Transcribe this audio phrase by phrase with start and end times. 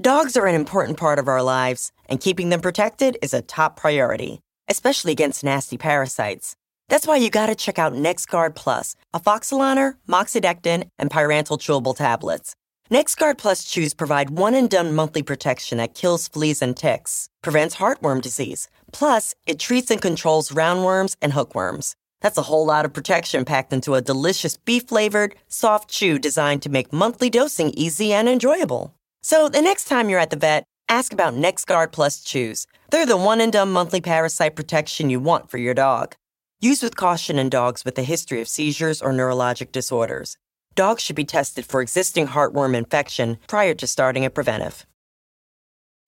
[0.00, 3.76] Dogs are an important part of our lives, and keeping them protected is a top
[3.76, 6.56] priority, especially against nasty parasites.
[6.88, 12.56] That's why you gotta check out NexGard Plus, afoxolaner, moxidectin, and pyrantel chewable tablets.
[12.90, 17.76] NexGard Plus chews provide one and done monthly protection that kills fleas and ticks, prevents
[17.76, 18.68] heartworm disease.
[18.92, 21.94] Plus, it treats and controls roundworms and hookworms.
[22.20, 26.62] That's a whole lot of protection packed into a delicious beef flavored, soft chew designed
[26.62, 28.93] to make monthly dosing easy and enjoyable.
[29.26, 32.66] So the next time you're at the vet, ask about NexGard Plus chews.
[32.90, 36.14] They're the one and done monthly parasite protection you want for your dog.
[36.60, 40.36] Use with caution in dogs with a history of seizures or neurologic disorders.
[40.74, 44.84] Dogs should be tested for existing heartworm infection prior to starting a preventive.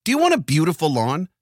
[0.04, 1.30] Do you want a beautiful lawn?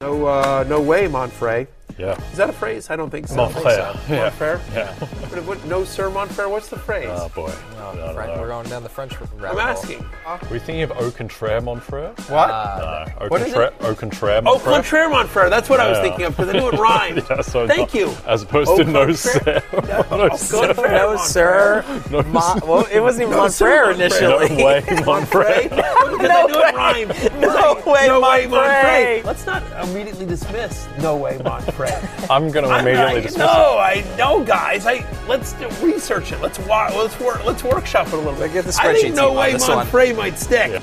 [0.00, 1.66] No, uh, no way, Monfrey.
[1.96, 2.20] Yeah.
[2.32, 2.90] Is that a phrase?
[2.90, 3.36] I don't think so.
[3.36, 3.94] Montfrere.
[4.08, 4.28] Yeah.
[4.30, 4.60] Montfrere?
[4.74, 4.92] Yeah.
[4.94, 6.50] What, what, no, sir, Monfrere?
[6.50, 7.06] What's the phrase?
[7.08, 7.52] Oh boy.
[7.78, 8.40] I don't French, know.
[8.42, 9.28] we're going down the French route.
[9.38, 9.60] I'm hole.
[9.60, 10.04] asking.
[10.48, 12.18] Were you thinking of Au contraire, mon frère?
[12.28, 12.50] What?
[12.50, 13.24] Uh, no.
[13.26, 14.64] Au What is contraire, Au contraire, mon oh, frère.
[14.74, 15.50] contraire, Monfrere.
[15.50, 17.22] That's what I was thinking of because I knew it rhymed.
[17.30, 18.14] Yeah, so Thank no- you.
[18.26, 19.14] As opposed Au to no, contraire.
[19.14, 19.62] sir.
[20.10, 20.72] no, oh, sir.
[20.74, 21.84] No, sir.
[22.10, 23.94] No, Mon- well, it wasn't even No, sir, Montfrere Montfrere.
[23.94, 24.56] initially.
[24.56, 25.68] No way, mon Monfrey?
[25.68, 26.10] frère.
[26.10, 27.40] Because I knew it rhymed.
[27.40, 29.22] No way, no way, Monfrey.
[29.22, 29.24] Monfrey.
[29.24, 31.38] Let's not immediately dismiss no way,
[31.76, 32.30] Monfrey.
[32.30, 34.86] I'm going to I'm immediately not, dismiss no, I know, guys.
[34.86, 36.40] I let's do, research it.
[36.40, 37.44] Let's wa- let's work.
[37.44, 38.52] Let's workshop it a little bit.
[38.52, 39.86] Get the I think spreadsheet no team way this one.
[39.86, 40.80] Monfrey might stick.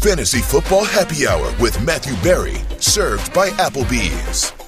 [0.00, 4.59] Fantasy Football Happy Hour with Matthew Berry, served by Applebee's.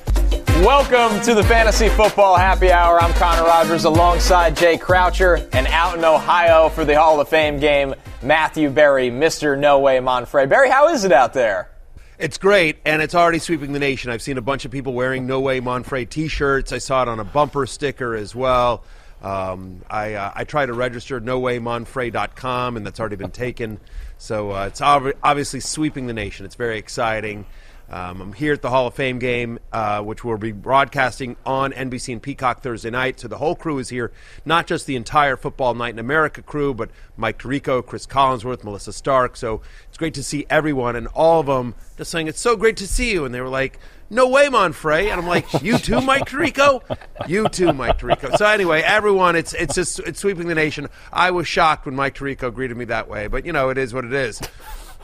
[0.63, 3.03] Welcome to the Fantasy Football Happy Hour.
[3.03, 7.59] I'm Connor Rogers alongside Jay Croucher and out in Ohio for the Hall of Fame
[7.59, 9.59] game, Matthew Berry, Mr.
[9.59, 10.49] No Way Monfrey.
[10.49, 11.69] Berry, how is it out there?
[12.17, 14.13] It's great, and it's already sweeping the nation.
[14.13, 16.71] I've seen a bunch of people wearing No Way Monfrey T-shirts.
[16.71, 18.85] I saw it on a bumper sticker as well.
[19.21, 23.81] Um, I, uh, I tried to register nowaymonfrey.com, and that's already been taken.
[24.17, 26.47] So uh, it's ob- obviously sweeping the nation.
[26.47, 27.47] It's very exciting.
[27.93, 31.73] Um, I'm here at the Hall of Fame game, uh, which we'll be broadcasting on
[31.73, 33.21] NBC and Peacock Thursday night.
[33.21, 34.13] So the whole crew is here,
[34.47, 38.95] not just the entire Football Night in America crew, but Mike Tirico, Chris Collinsworth, Melissa
[38.95, 39.37] Stark.
[39.37, 42.79] So it's great to see everyone, and all of them just saying, It's so great
[42.79, 43.27] to see you.
[43.27, 43.79] And they were like,
[44.09, 45.11] No way, Monfrey.
[45.11, 46.83] And I'm like, You too, Mike Tirico?
[47.29, 48.35] You too, Mike Tirico.
[48.39, 50.89] So anyway, everyone, it's, it's just it's sweeping the nation.
[51.13, 53.93] I was shocked when Mike Tirico greeted me that way, but you know, it is
[53.93, 54.41] what it is.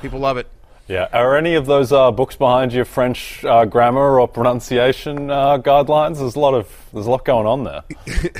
[0.00, 0.48] People love it.
[0.88, 1.08] Yeah.
[1.12, 6.18] Are any of those uh, books behind you French uh, grammar or pronunciation uh, guidelines?
[6.18, 7.82] There's a lot of there's a lot going on there.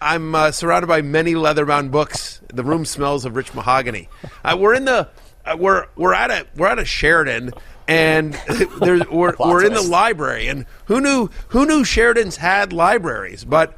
[0.00, 2.40] I'm uh, surrounded by many leather-bound books.
[2.52, 4.08] The room smells of rich mahogany.
[4.44, 5.08] Uh, we're in the
[5.44, 7.52] uh, we're we're at a we're at a Sheridan,
[7.88, 8.34] and
[8.80, 10.46] there's we're, we're in the library.
[10.46, 13.44] And who knew who knew Sheridans had libraries?
[13.44, 13.76] But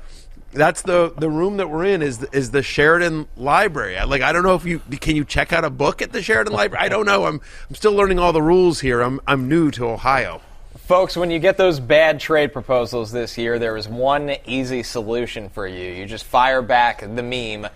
[0.52, 3.98] that's the the room that we're in is the, is the Sheridan Library.
[3.98, 6.22] I, like I don't know if you can you check out a book at the
[6.22, 6.84] Sheridan Library.
[6.84, 7.26] I don't know.
[7.26, 9.00] I'm I'm still learning all the rules here.
[9.00, 10.40] I'm I'm new to Ohio.
[10.78, 15.50] Folks, when you get those bad trade proposals this year, there is one easy solution
[15.50, 15.92] for you.
[15.92, 17.70] You just fire back the meme,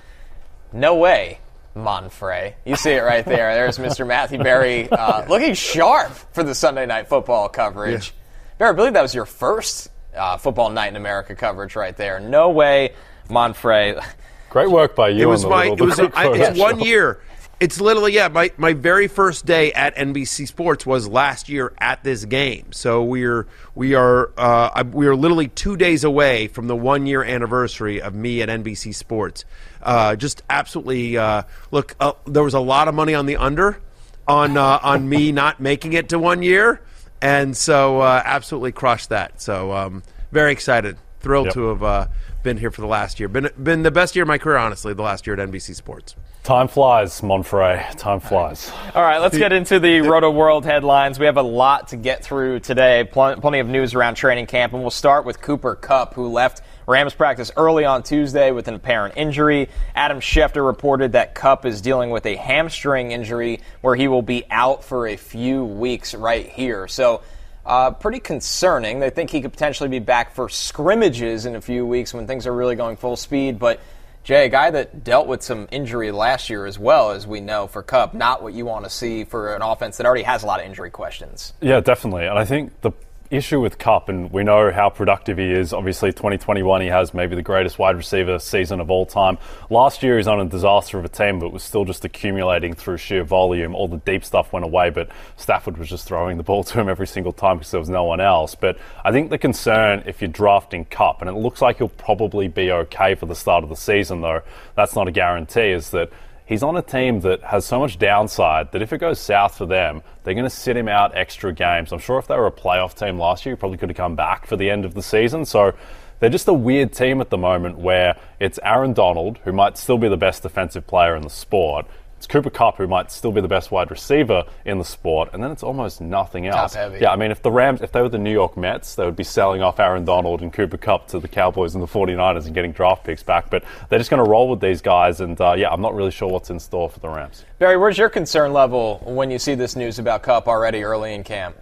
[0.72, 1.38] no way,
[1.76, 2.54] Monfrey.
[2.64, 3.54] You see it right there.
[3.54, 4.06] There's Mr.
[4.06, 8.14] Matthew Berry uh, looking sharp for the Sunday night football coverage.
[8.56, 12.20] Berry, I believe that was your first uh, football night in America coverage right there.
[12.20, 12.94] No way,
[13.28, 14.02] Monfrey.
[14.50, 15.22] Great work by you.
[15.22, 15.68] It was on the my.
[15.70, 15.96] little- It was.
[15.96, 17.20] the quick I, it's one year.
[17.60, 18.26] It's literally yeah.
[18.28, 22.72] My my very first day at NBC Sports was last year at this game.
[22.72, 23.46] So we're
[23.76, 28.02] we are uh, I- we are literally two days away from the one year anniversary
[28.02, 29.44] of me at NBC Sports.
[29.80, 31.94] Uh, just absolutely uh, look.
[32.00, 33.80] Uh, there was a lot of money on the under
[34.26, 36.80] on uh, on me not making it to one year,
[37.22, 39.40] and so uh, absolutely crushed that.
[39.40, 40.02] So um,
[40.32, 41.54] very excited, thrilled Yep.
[41.54, 42.06] to have uh,
[42.42, 43.28] been here for the last year.
[43.28, 44.92] Been been the best year of my career, honestly.
[44.92, 46.16] The last year at NBC Sports.
[46.42, 47.88] Time flies, Monfrey.
[47.96, 48.72] Time flies.
[48.96, 51.20] All right, let's get into the Roto World headlines.
[51.20, 53.04] We have a lot to get through today.
[53.04, 56.60] Pl- plenty of news around training camp, and we'll start with Cooper Kupp, who left
[56.86, 59.68] Rams practice early on Tuesday with an apparent injury.
[59.94, 64.44] Adam Schefter reported that Kupp is dealing with a hamstring injury where he will be
[64.50, 66.88] out for a few weeks right here.
[66.88, 67.22] So,
[67.64, 69.00] uh, pretty concerning.
[69.00, 72.46] They think he could potentially be back for scrimmages in a few weeks when things
[72.46, 73.80] are really going full speed, but
[74.24, 77.66] Jay, a guy that dealt with some injury last year as well, as we know
[77.66, 80.46] for Kupp, not what you want to see for an offense that already has a
[80.46, 81.52] lot of injury questions.
[81.60, 82.26] Yeah, definitely.
[82.26, 82.92] And I think the
[83.32, 85.72] issue with Kupp, and we know how productive he is.
[85.72, 89.38] Obviously, 2021, he has maybe the greatest wide receiver season of all time.
[89.70, 92.98] Last year, he's on a disaster of a team, but was still just accumulating through
[92.98, 93.74] sheer volume.
[93.74, 96.88] All the deep stuff went away, but Stafford was just throwing the ball to him
[96.88, 98.54] every single time because there was no one else.
[98.54, 102.48] But I think the concern, if you're drafting Kupp, and it looks like he'll probably
[102.48, 104.42] be okay for the start of the season, though
[104.76, 106.10] that's not a guarantee, is that
[106.52, 109.64] he's on a team that has so much downside that if it goes south for
[109.64, 111.92] them, they're going to sit him out extra games.
[111.92, 114.14] I'm sure if they were a playoff team last year, he probably could have come
[114.14, 115.46] back for the end of the season.
[115.46, 115.72] So
[116.20, 119.96] they're just a weird team at the moment where it's Aaron Donald, who might still
[119.96, 121.86] be the best defensive player in the sport,
[122.22, 125.42] it's Cooper Kupp who might still be the best wide receiver in the sport, and
[125.42, 126.76] then it's almost nothing else.
[127.00, 129.16] Yeah, I mean, if the Rams, if they were the New York Mets, they would
[129.16, 132.54] be selling off Aaron Donald and Cooper Kupp to the Cowboys and the 49ers and
[132.54, 133.50] getting draft picks back.
[133.50, 136.12] But they're just going to roll with these guys, and uh, yeah, I'm not really
[136.12, 137.44] sure what's in store for the Rams.
[137.58, 141.24] Berry, where's your concern level when you see this news about Kupp already early in
[141.24, 141.56] camp?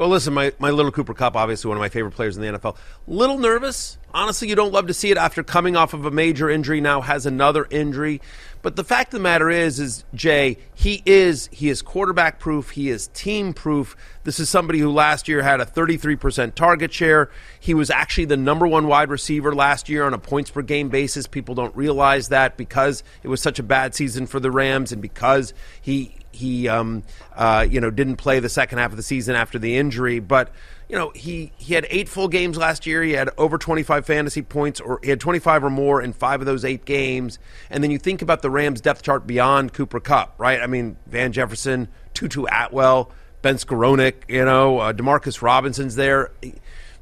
[0.00, 2.58] Well, listen, my, my little Cooper Kupp, obviously one of my favorite players in the
[2.58, 2.78] NFL.
[3.06, 3.98] Little nervous.
[4.14, 6.80] Honestly, you don't love to see it after coming off of a major injury.
[6.80, 8.22] Now has another injury.
[8.62, 12.70] But the fact of the matter is, is Jay, he is he is quarterback proof.
[12.70, 13.94] He is team proof.
[14.24, 17.30] This is somebody who last year had a 33% target share.
[17.60, 20.88] He was actually the number one wide receiver last year on a points per game
[20.88, 21.26] basis.
[21.26, 25.02] People don't realize that because it was such a bad season for the Rams and
[25.02, 25.52] because
[25.82, 27.02] he he um,
[27.34, 30.50] uh, you know didn't play the second half of the season after the injury, but
[30.90, 33.00] you know, he, he had eight full games last year.
[33.04, 36.46] He had over 25 fantasy points, or he had 25 or more in five of
[36.46, 37.38] those eight games.
[37.70, 40.60] And then you think about the Rams' depth chart beyond Cooper Kupp, right?
[40.60, 46.32] I mean, Van Jefferson, Tutu Atwell, Ben Skowronek, you know, uh, Demarcus Robinson's there.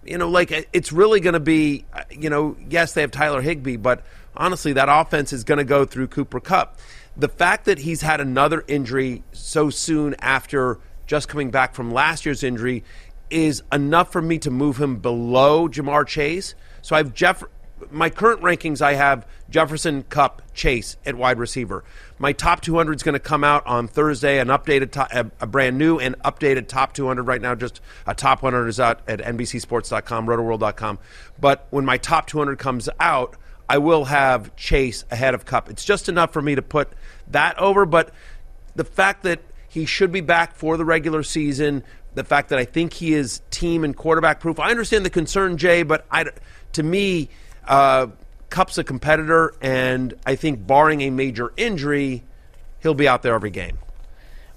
[0.04, 3.40] You know, like it's really going to be, uh, you know, yes, they have Tyler
[3.40, 4.04] Higbee, but
[4.36, 6.78] honestly, that offense is going to go through Cooper Kupp.
[7.18, 12.24] The fact that he's had another injury so soon after just coming back from last
[12.24, 12.84] year's injury
[13.28, 16.54] is enough for me to move him below Ja'Marr Chase.
[16.80, 17.42] So I have Jeff.
[17.90, 21.84] My current rankings, I have Jefferson, Kupp, Chase at wide receiver.
[22.18, 24.40] My top 200 is going to come out on Thursday.
[24.40, 27.54] An updated, top, a, a, brand new and updated top 200 right now.
[27.54, 30.98] Just a top 100 is out at NBCSports.com, RotoWorld.com.
[31.40, 33.36] But when my top 200 comes out,
[33.68, 35.68] I will have Chase ahead of Kupp.
[35.68, 36.88] It's just enough for me to put
[37.28, 37.84] that over.
[37.84, 38.12] But
[38.74, 41.84] the fact that he should be back for the regular season
[42.18, 44.58] the fact that I think he is team and quarterback proof.
[44.58, 46.26] I understand the concern, Jay, but I,
[46.72, 47.28] to me,
[47.66, 48.08] uh,
[48.50, 52.24] Kupp's a competitor, and I think barring a major injury,
[52.80, 53.78] he'll be out there every game.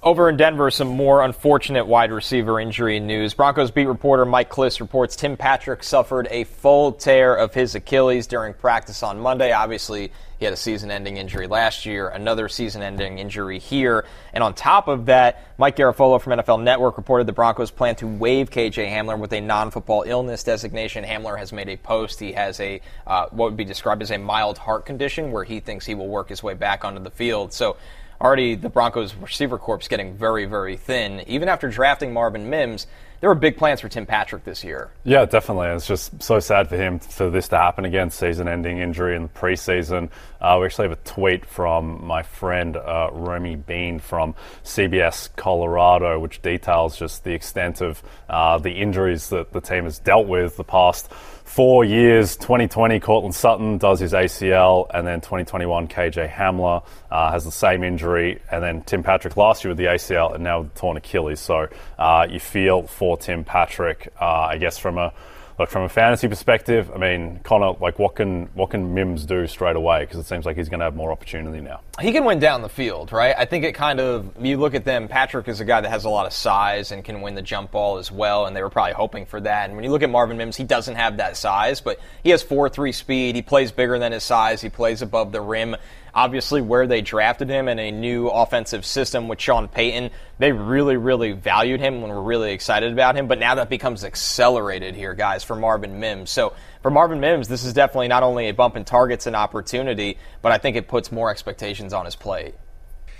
[0.03, 3.35] Over in Denver, some more unfortunate wide receiver injury news.
[3.35, 8.25] Broncos beat reporter Mike Klis reports Tim Patrick suffered a full tear of his Achilles
[8.25, 9.51] during practice on Monday.
[9.51, 14.03] Obviously, he had a season ending injury last year, another season ending injury here.
[14.33, 18.07] And on top of that, Mike Garafolo from NFL Network reported the Broncos plan to
[18.07, 21.03] waive KJ Hamler with a non football illness designation.
[21.03, 22.19] Hamler has made a post.
[22.19, 25.59] He has a, uh, what would be described as a mild heart condition where he
[25.59, 27.53] thinks he will work his way back onto the field.
[27.53, 27.77] So,
[28.21, 31.23] already the Broncos receiver corps getting very, very thin.
[31.27, 32.87] Even after drafting Marvin Mims,
[33.19, 34.89] there were big plans for Tim Patrick this year.
[35.03, 35.67] Yeah, definitely.
[35.67, 38.09] It's just so sad for him for this to happen again.
[38.09, 40.09] Season-ending injury in the preseason.
[40.39, 46.19] Uh, we actually have a tweet from my friend uh, Romi Bean from CBS Colorado,
[46.19, 50.57] which details just the extent of uh, the injuries that the team has dealt with
[50.57, 51.11] the past
[51.51, 52.37] four years.
[52.37, 57.83] 2020, Courtland Sutton does his ACL, and then 2021, KJ Hamler uh, has the same
[57.83, 61.41] injury, and then Tim Patrick last year with the ACL, and now torn Achilles.
[61.41, 61.67] So
[61.99, 65.13] uh, you feel for Tim Patrick, uh, I guess, from a
[65.61, 69.47] look from a fantasy perspective, I mean, Connor, like what can what can Mims do
[69.47, 70.01] straight away?
[70.01, 71.81] Because it seems like he's going to have more opportunity now.
[71.99, 73.35] He can win down the field, right?
[73.37, 75.07] I think it kind of you look at them.
[75.07, 77.71] Patrick is a guy that has a lot of size and can win the jump
[77.71, 79.69] ball as well, and they were probably hoping for that.
[79.69, 82.41] And when you look at Marvin Mims, he doesn't have that size, but he has
[82.41, 83.35] four three speed.
[83.35, 84.61] He plays bigger than his size.
[84.61, 85.75] He plays above the rim
[86.13, 90.97] obviously where they drafted him in a new offensive system with Sean Payton, they really,
[90.97, 93.27] really valued him and were really excited about him.
[93.27, 96.31] But now that becomes accelerated here, guys, for Marvin Mims.
[96.31, 100.17] So for Marvin Mims, this is definitely not only a bump in targets and opportunity,
[100.41, 102.55] but I think it puts more expectations on his plate.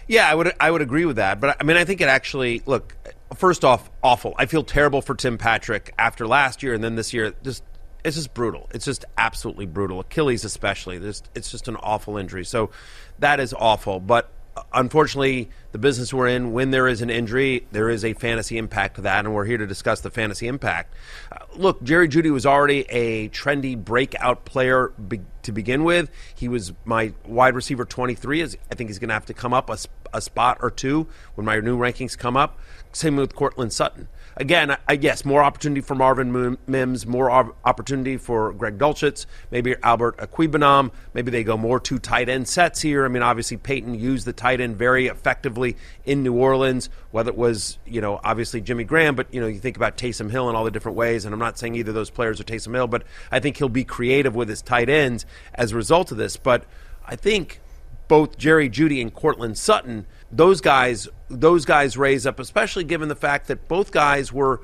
[0.08, 1.40] Yeah, I would I would agree with that.
[1.40, 2.96] But I mean, I think it actually look.
[3.36, 4.34] First off, awful.
[4.38, 7.34] I feel terrible for Tim Patrick after last year and then this year.
[7.44, 7.64] Just
[8.04, 8.68] it's just brutal.
[8.74, 10.00] It's just absolutely brutal.
[10.00, 10.98] Achilles, especially.
[10.98, 12.46] There's, it's just an awful injury.
[12.46, 12.72] So
[13.20, 14.00] that is awful.
[14.00, 18.14] But uh, unfortunately, the business we're in, when there is an injury, there is a
[18.14, 20.94] fantasy impact to that, and we're here to discuss the fantasy impact.
[21.32, 26.10] Uh, look, Jerry Jeudy was already a trendy breakout player be- to begin with.
[26.36, 28.42] He was my wide receiver 23.
[28.42, 29.78] Is I think he's going to have to come up a,
[30.14, 32.60] a spot or two when my new rankings come up.
[32.94, 38.54] Same with Courtland Sutton again, I, guess more opportunity for Marvin Mims, more opportunity for
[38.54, 40.92] Greg Dulcich, maybe Albert Okwuegbunam.
[41.14, 43.06] Maybe they go more two tight end sets here.
[43.06, 47.38] I mean, obviously Payton used the tight end very effectively in New Orleans, whether it
[47.38, 50.56] was you know obviously Jimmy Graham, but you know you think about Taysom Hill in
[50.56, 51.26] all the different ways.
[51.26, 53.70] And I'm not saying either of those players are Taysom Hill, but I think he'll
[53.70, 56.38] be creative with his tight ends as a result of this.
[56.38, 56.66] But
[57.06, 57.62] I think
[58.08, 63.16] both Jerry Jeudy and Courtland Sutton those guys those guys raise up, especially given the
[63.16, 64.62] fact that both guys were,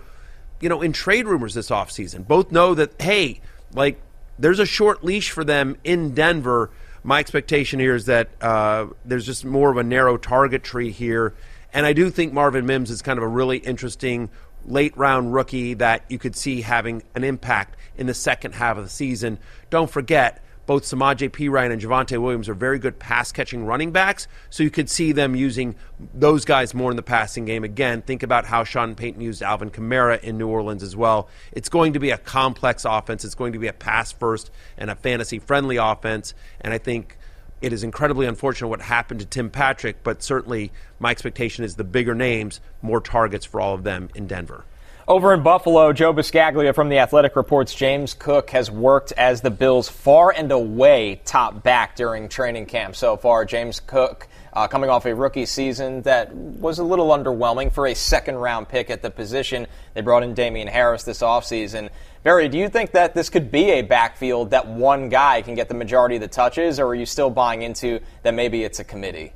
[0.59, 2.27] you know, in trade rumors this offseason.
[2.27, 3.41] Both know that, hey,
[3.73, 4.01] like
[4.37, 6.71] there's a short leash for them in Denver.
[7.03, 11.33] My expectation here is that uh, there's just more of a narrow target tree here.
[11.73, 14.29] And I do think Marvin Mims is kind of a really interesting
[14.65, 18.83] late round rookie that you could see having an impact in the second half of
[18.83, 19.39] the season.
[19.69, 24.27] Don't forget, both Samaje Perine and Javonte Williams are very good pass catching running backs,
[24.49, 25.75] so you could see them using
[26.13, 27.63] those guys more in the passing game.
[27.63, 31.29] Again, think about how Sean Payton used Alvin Kamara in New Orleans as well.
[31.53, 33.25] It's going to be a complex offense.
[33.25, 37.17] It's going to be a pass first and a fantasy friendly offense, and I think
[37.61, 41.83] it is incredibly unfortunate what happened to Tim Patrick, but certainly my expectation is the
[41.83, 44.65] bigger names, more targets for all of them in Denver.
[45.09, 49.49] Over in Buffalo, Joe Buscaglia from The Athletic reports James Cook has worked as the
[49.49, 53.45] Bills' far and away top back during training camp so far.
[53.45, 57.95] James Cook uh, coming off a rookie season that was a little underwhelming for a
[57.95, 59.65] second round pick at the position.
[59.93, 61.89] They brought in Damien Harris this offseason.
[62.23, 65.69] Berry, do you think that this could be a backfield that one guy can get
[65.69, 68.83] the majority of the touches, or are you still buying into that maybe it's a
[68.83, 69.31] committee?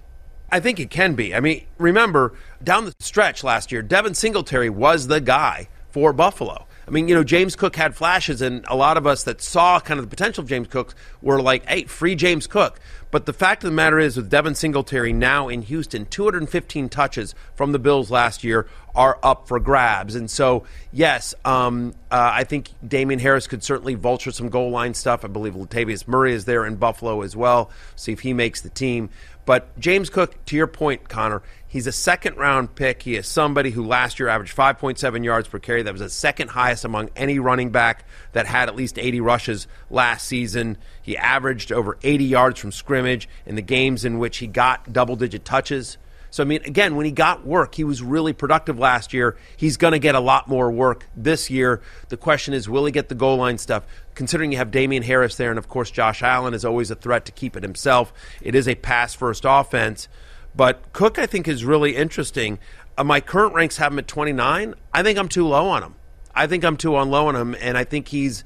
[0.51, 1.33] I think it can be.
[1.33, 6.65] I mean, remember down the stretch last year, Devin Singletary was the guy for Buffalo.
[6.87, 9.79] I mean, you know, James Cook had flashes, and a lot of us that saw
[9.79, 12.79] kind of the potential of James Cook were like, hey, free James Cook.
[13.11, 17.35] But the fact of the matter is, with Devin Singletary now in Houston, 215 touches
[17.55, 20.15] from the Bills last year are up for grabs.
[20.15, 24.93] And so, yes, um, uh, I think Damien Harris could certainly vulture some goal line
[24.93, 25.23] stuff.
[25.23, 27.69] I believe Latavius Murray is there in Buffalo as well.
[27.95, 29.09] See if he makes the team.
[29.51, 33.03] But James Cook, to your point, Connor, he's a second round pick.
[33.03, 35.83] He is somebody who last year averaged 5.7 yards per carry.
[35.83, 39.67] That was the second highest among any running back that had at least 80 rushes
[39.89, 40.77] last season.
[41.01, 45.17] He averaged over 80 yards from scrimmage in the games in which he got double
[45.17, 45.97] digit touches.
[46.31, 49.37] So, I mean, again, when he got work, he was really productive last year.
[49.57, 51.81] He's going to get a lot more work this year.
[52.07, 53.85] The question is, will he get the goal line stuff?
[54.15, 57.25] Considering you have Damien Harris there, and of course, Josh Allen is always a threat
[57.25, 58.13] to keep it himself.
[58.41, 60.07] It is a pass first offense.
[60.55, 62.59] But Cook, I think, is really interesting.
[62.97, 64.73] Uh, my current ranks have him at 29.
[64.93, 65.95] I think I'm too low on him.
[66.33, 68.45] I think I'm too on low on him, and I think he's,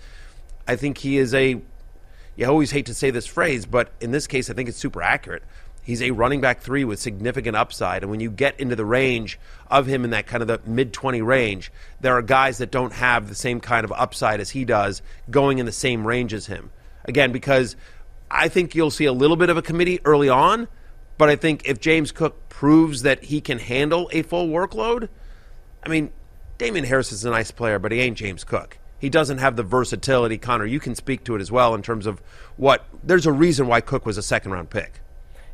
[0.67, 1.61] I think he is a.
[2.35, 5.01] You always hate to say this phrase, but in this case, I think it's super
[5.01, 5.43] accurate.
[5.85, 8.01] He's a running back three with significant upside.
[8.01, 9.39] And when you get into the range
[9.69, 12.91] of him in that kind of the mid 20 range, there are guys that don't
[12.91, 16.47] have the same kind of upside as he does going in the same range as
[16.47, 16.71] him.
[17.05, 17.75] Again, because
[18.31, 20.67] I think you'll see a little bit of a committee early on,
[21.19, 25.07] but I think if James Cook proves that he can handle a full workload,
[25.83, 26.11] I mean,
[26.57, 28.79] Damien Harris is a nice player, but he ain't James Cook.
[28.97, 30.39] He doesn't have the versatility.
[30.39, 32.23] Connor, you can speak to it as well in terms of
[32.57, 32.85] what.
[33.03, 35.01] There's a reason why Cook was a second round pick.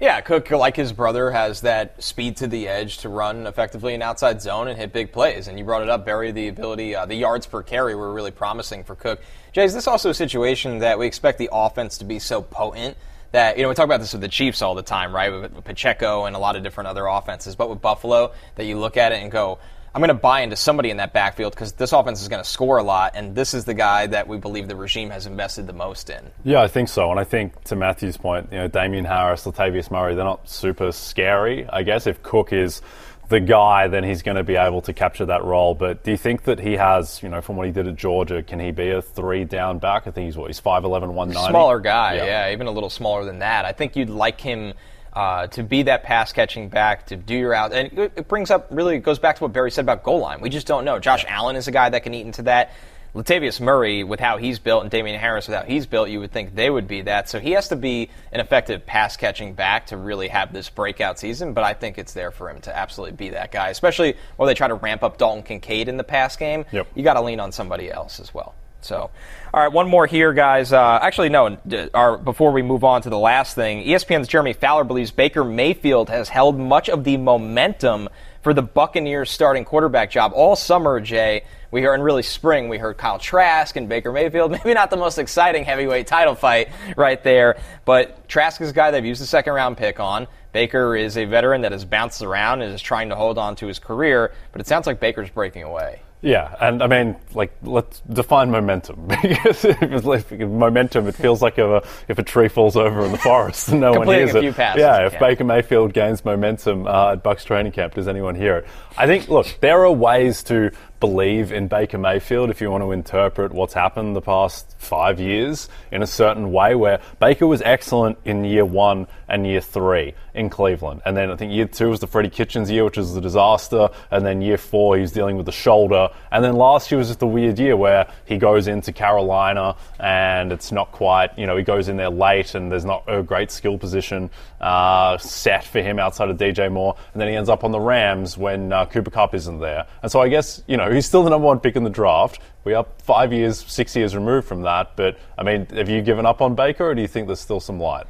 [0.02, 4.02] Yeah, Cook, like his brother, has that speed to the edge to run effectively in
[4.02, 5.48] outside zone and hit big plays.
[5.48, 8.32] And you brought it up, Berry, the ability, uh, the yards per carry were really
[8.32, 9.22] promising for Cook.
[9.52, 12.98] Jay, is this also a situation that we expect the offense to be so potent
[13.32, 15.32] that, you know, we talk about this with the Chiefs all the time, right?
[15.32, 17.56] With Pacheco and a lot of different other offenses.
[17.56, 19.60] But with Buffalo, that you look at it and go,
[19.94, 22.50] I'm going to buy into somebody in that backfield because this offense is going to
[22.50, 25.68] score a lot, and this is the guy that we believe the regime has invested
[25.68, 26.32] the most in.
[26.46, 27.12] Yeah, I think so.
[27.12, 30.94] And I think to Matthew's point, you know, Damien Harris, Latavius Murray, they're not super
[30.94, 31.68] scary.
[31.68, 32.82] I guess if Cook is
[33.28, 35.76] the guy, then he's going to be able to capture that role.
[35.76, 38.44] But do you think that he has, you know, from what he did at Georgia,
[38.44, 40.08] can he be a three down back?
[40.08, 41.50] I think he's what, he's 5'11, 190?
[41.50, 42.26] Smaller guy, yeah.
[42.26, 43.66] yeah, even a little smaller than that.
[43.66, 44.74] I think you'd like him
[45.14, 47.74] uh, to be that pass catching back, to do your out.
[47.74, 50.42] And it, brings up really, it goes back to what Berry said about goal line.
[50.42, 51.00] We just don't know.
[51.00, 52.72] Josh Allen is a guy that can eat into that.
[53.14, 56.32] Latavius Murray, with how he's built, and Damien Harris, with how he's built, you would
[56.32, 57.28] think they would be that.
[57.28, 61.20] So he has to be an effective pass catching back to really have this breakout
[61.20, 61.54] season.
[61.54, 64.54] But I think it's there for him to absolutely be that guy, especially while they
[64.54, 66.64] try to ramp up Dalton Kincaid in the pass game.
[66.72, 66.88] Yep.
[66.96, 68.56] You got to lean on somebody else as well.
[68.82, 69.10] So,
[69.54, 70.74] all right, one more here, guys.
[70.74, 71.58] Uh, actually, no.
[71.94, 76.10] Our, before we move on to the last thing, ESPN's Jeremy Fowler believes Baker Mayfield
[76.10, 78.10] has held much of the momentum
[78.42, 80.32] for the Buccaneers starting quarterback job.
[80.34, 84.52] All summer, Jay, we heard, in really spring, we heard Kyle Trask and Baker Mayfield.
[84.52, 88.92] Maybe not the most exciting heavyweight title fight right there, but Trask is a guy
[88.92, 90.28] they've used the second round pick on.
[90.54, 93.68] Baker is a veteran that has bounced around and is trying to hold on to
[93.68, 96.02] his career, but it sounds like Baker's breaking away.
[96.24, 101.42] Yeah, and I mean, like, let's define momentum because if it's like momentum, it feels
[101.42, 104.36] like if a, if a tree falls over in the forest and no one hears
[104.36, 104.56] it.
[104.56, 108.58] Passes, yeah, if Baker Mayfield gains momentum uh, at Bucks training camp, does anyone hear
[108.58, 108.68] it?
[108.98, 110.72] I think, look, there are ways to
[111.02, 115.68] believe in Baker Mayfield if you want to interpret what's happened the past five years
[115.92, 120.50] in a certain way, where Baker was excellent in year one and year three in
[120.50, 121.02] Cleveland.
[121.06, 123.90] And then I think year two was the Freddie Kitchens year, which was a disaster.
[124.12, 126.10] And then year four, he was dealing with the shoulder.
[126.32, 130.52] And then last year was just a weird year where he goes into Carolina and
[130.52, 133.52] it's not quite, you know, he goes in there late and there's not a great
[133.52, 134.30] skill position
[134.60, 136.96] uh, set for him outside of DJ Moore.
[137.14, 139.88] And then he ends up on the Rams when uh, Cooper Kupp isn't there.
[140.04, 142.40] And so I guess, you know, he's still the number one pick in the draft.
[142.64, 144.96] We are five years, six years removed from that.
[144.96, 147.60] But I mean, have you given up on Baker, or do you think there's still
[147.60, 148.08] some light?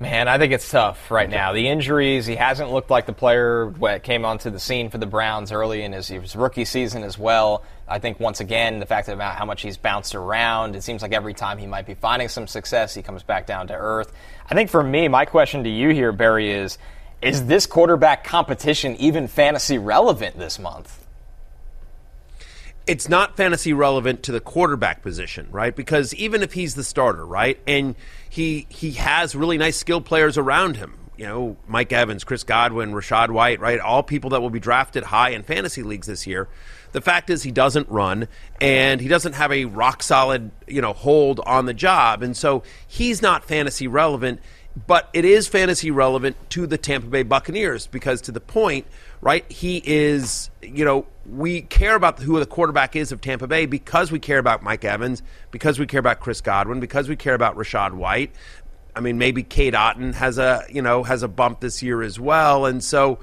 [0.00, 1.52] Man, I think it's tough right now.
[1.52, 5.06] The injuries, he hasn't looked like the player that came onto the scene for the
[5.06, 7.64] Browns early in his, his, rookie season as well.
[7.88, 11.12] I think once again, the fact about how much he's bounced around, it seems like
[11.12, 14.12] every time he might be finding some success, he comes back down to earth.
[14.48, 16.78] I think for me, my question to you here, Berry, is
[17.20, 21.07] is this quarterback competition even fantasy relevant this month?
[22.88, 25.76] It's not fantasy relevant to the quarterback position, right?
[25.76, 27.94] Because even if he's the starter, right, and
[28.28, 32.92] he he has really nice skill players around him, you know, Mike Evans, Chris Godwin,
[32.92, 36.48] Rachaad White, right, all people that will be drafted high in fantasy leagues this year.
[36.92, 38.28] The fact is, he doesn't run,
[38.60, 42.62] and he doesn't have a rock solid, you know, hold on the job, and so
[42.86, 44.40] he's not fantasy relevant.
[44.86, 48.86] But it is fantasy relevant to the Tampa Bay Buccaneers because, to the point,
[49.20, 53.66] right, he is, you know, we care about who the quarterback is of Tampa Bay
[53.66, 57.34] because we care about Mike Evans, because we care about Chris Godwin, because we care
[57.34, 58.32] about Rachaad White.
[58.94, 62.18] I mean, maybe Cade Otton has a you know has a bump this year as
[62.18, 63.20] well, and so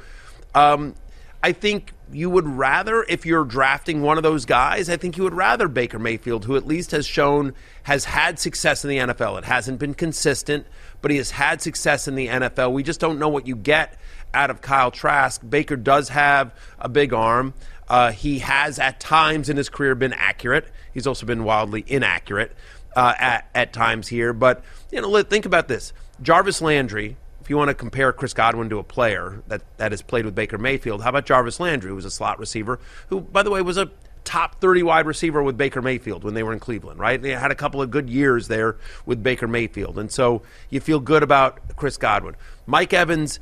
[0.54, 0.96] um,
[1.44, 4.90] I think you would rather if you're drafting one of those guys.
[4.90, 7.54] I think you would rather Baker Mayfield, who at least has shown
[7.84, 9.40] has had success in the NFL.
[9.40, 10.66] It hasn't been consistent,
[11.02, 12.72] but he has had success in the NFL.
[12.72, 14.00] We just don't know what you get
[14.36, 15.42] out of Kyle Trask.
[15.48, 17.54] Baker does have a big arm.
[17.88, 20.72] Uh, he has at times in his career been accurate.
[20.94, 22.52] He's also been wildly inaccurate
[22.96, 24.34] uh, at, at times here.
[24.34, 25.94] But, you know, think about this.
[26.22, 30.02] Jarvis Landry, if you want to compare Chris Godwin to a player that, that has
[30.02, 33.44] played with Baker Mayfield, how about Jarvis Landry, who was a slot receiver, who, by
[33.44, 33.92] the way, was a
[34.26, 37.22] top 30 wide receiver with Baker Mayfield when they were in Cleveland, right?
[37.22, 40.00] They had a couple of good years there with Baker Mayfield.
[40.00, 42.36] And so you feel good about Chris Godwin.
[42.66, 43.40] Mike Evans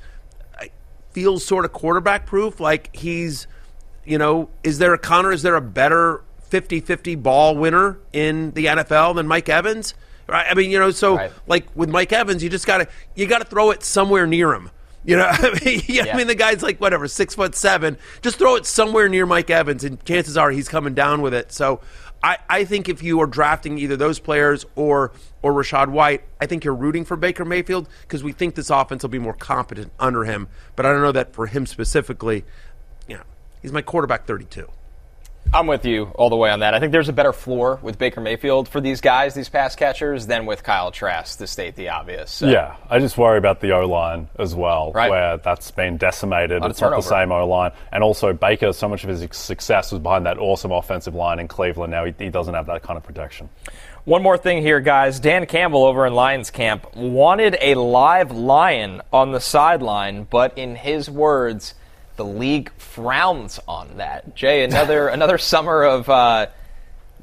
[1.13, 3.47] feels sort of quarterback proof, like he's–
[4.06, 5.32] you know, is there a Connor?
[5.32, 9.93] Is there a better 50-50 ball winner in the NFL than Mike Evans?
[10.28, 10.45] Right?
[10.49, 11.32] I mean, you know, so right.
[11.47, 14.71] like with Mike Evans, you just gotta you gotta throw it somewhere near him.
[15.04, 16.13] You know, I mean, yeah, yeah.
[16.13, 17.97] I mean, the guy's like whatever, six foot seven.
[18.21, 21.52] Just throw it somewhere near Mike Evans, and chances are he's coming down with it.
[21.52, 21.82] So,
[22.24, 26.46] I, I think if you are drafting either those players or or Rachaad White, I
[26.46, 29.92] think you're rooting for Baker Mayfield because we think this offense will be more competent
[30.00, 30.48] under him.
[30.78, 32.46] But I don't know that for him specifically.
[33.64, 34.68] He's my quarterback 32.
[35.56, 36.74] I'm with you all the way on that.
[36.74, 40.26] I think there's a better floor with Baker Mayfield for these guys, these pass catchers,
[40.26, 42.32] than with Kyle Trask, to state the obvious.
[42.32, 42.48] So.
[42.48, 45.12] Yeah, I just worry about the O line as well, right.
[45.12, 46.63] where that's been decimated.
[46.66, 47.72] It's not the same O line.
[47.92, 51.48] And also, Baker, so much of his success was behind that awesome offensive line in
[51.48, 51.92] Cleveland.
[51.92, 53.48] Now he, he doesn't have that kind of protection.
[54.06, 55.20] One more thing here, guys.
[55.20, 60.76] Dan Campbell over in Lions camp wanted a live lion on the sideline, but in
[60.76, 61.76] his words,
[62.15, 64.36] the league frowns on that.
[64.36, 66.47] Jay, another another summer of uh,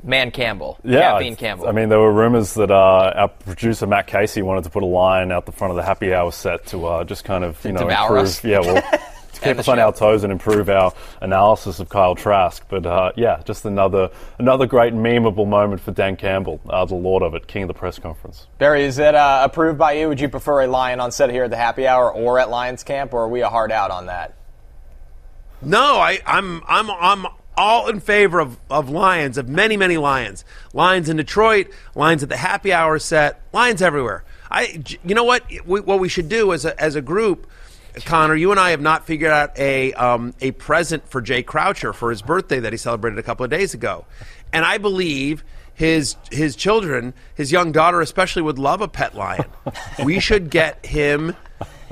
[0.03, 1.69] Man Campbell, yeah, Caffeine Campbell.
[1.69, 4.87] I mean, there were rumors that uh, our producer Matt Casey wanted to put a
[4.87, 7.73] line out the front of the happy hour set to uh, just kind of you
[7.73, 8.25] know improve.
[8.25, 8.45] Us.
[8.45, 8.83] Yeah, well.
[9.41, 12.65] to keep us on our toes and improve our analysis of Kyle Trask.
[12.69, 17.23] But uh, yeah, just another another great memeable moment for Dan Campbell, uh, the lord
[17.23, 18.47] of it, king of the press conference.
[18.59, 20.09] Berry, is that uh, approved by you?
[20.09, 22.83] Would you prefer a lion on set here at the happy hour or at Lions
[22.83, 24.35] Camp, or are we a hard out on that?
[25.63, 30.45] No, I, I'm I'm I'm all in favor of, of Lions, of many, many Lions.
[30.73, 34.25] Lions in Detroit, Lions at the happy hour set, Lions everywhere.
[34.51, 35.45] I, you know what?
[35.67, 37.47] We, what we should do as a, as a group,
[38.05, 41.93] Connor, you and I have not figured out a um, a present for Jay Croucher
[41.93, 44.07] for his birthday that he celebrated a couple of days ago,
[44.53, 45.45] and I believe
[45.75, 49.45] his his children, his young daughter especially, would love a pet lion.
[50.05, 51.37] we should get him.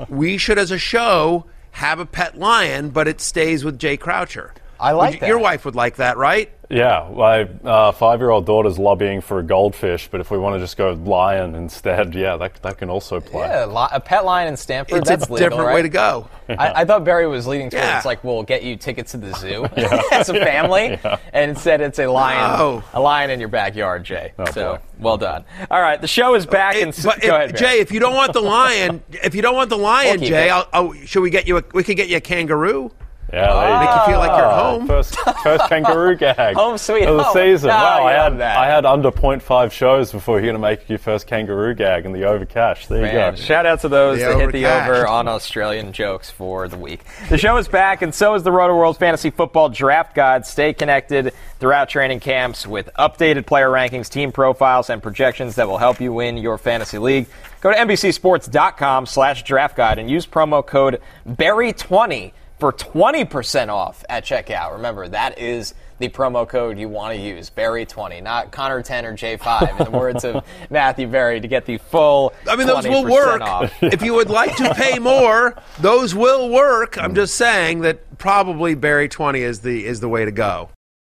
[0.07, 4.53] We should, as a show, have a pet lion, but it stays with Jay Croucher.
[4.79, 6.51] I like you- Your wife would like that, right?
[6.71, 10.77] Yeah, my uh, five-year-old daughter's lobbying for a goldfish, but if we want to just
[10.77, 13.47] go lion instead, yeah, that, that can also play.
[13.47, 14.99] Yeah, li- a pet lion in Stanford.
[14.99, 15.73] It's that's a legal, different right?
[15.73, 16.29] way to go.
[16.47, 18.01] I, I thought Berry was leading towards Yeah.
[18.05, 19.65] like we'll get you tickets to the zoo
[20.11, 20.99] as a family,
[21.33, 22.83] and instead it's a lion, No.
[22.93, 24.33] a lion in your backyard, Jay.
[24.37, 24.79] Oh, so boy.
[24.99, 25.45] well done.
[25.71, 27.59] All right, the show is back, It- and s- but go if- ahead, Berry.
[27.77, 30.49] Jay, if you don't want the lion, if you don't want the lion, keep Jay,
[30.49, 30.51] it.
[30.51, 31.57] I'll, oh, should we get you?
[31.57, 32.91] A, we could get you a kangaroo.
[33.31, 34.87] Yeah, there Make you feel like you're at home.
[34.87, 37.33] First, first kangaroo gag Home sweet of the home.
[37.33, 37.69] season.
[37.69, 38.57] Oh, wow, I had that.
[38.57, 42.11] I had under 0.5 shows before you're going to make your first kangaroo gag in
[42.11, 42.87] the overcash.
[42.87, 43.35] There you go.
[43.35, 47.01] shout out to those The that hit the over on Australian jokes for the week.
[47.29, 50.45] The show is back, and so is the Roto World Fantasy Football Draft Guide.
[50.45, 55.77] Stay connected throughout training camps with updated player rankings, team profiles, and projections that will
[55.77, 57.27] help you win your fantasy league.
[57.61, 64.25] Go to NBCSports.com slash draft guide and use promo code BERRY20 for 20% off at
[64.25, 64.73] checkout.
[64.73, 69.13] Remember, that is the promo code you want to use, Berry20, not Connor 10 or
[69.17, 73.05] J5, in the words of Matthew Berry, to get the full I mean, those will
[73.05, 73.41] work.
[73.41, 73.71] off.
[73.83, 76.97] if you would like to pay more, those will work.
[76.97, 80.69] I'm just saying that probably Berry 20 is the is the way to go.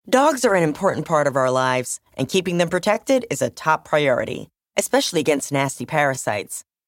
[0.10, 3.86] Dogs are an important part of our lives, and keeping them protected is a top
[3.86, 6.66] priority, especially against nasty parasites.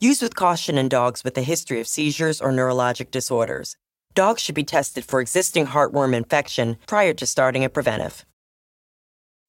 [0.00, 3.76] Use with caution in dogs with a history of seizures or neurologic disorders.
[4.14, 8.24] Dogs should be tested for existing heartworm infection prior to starting a preventive.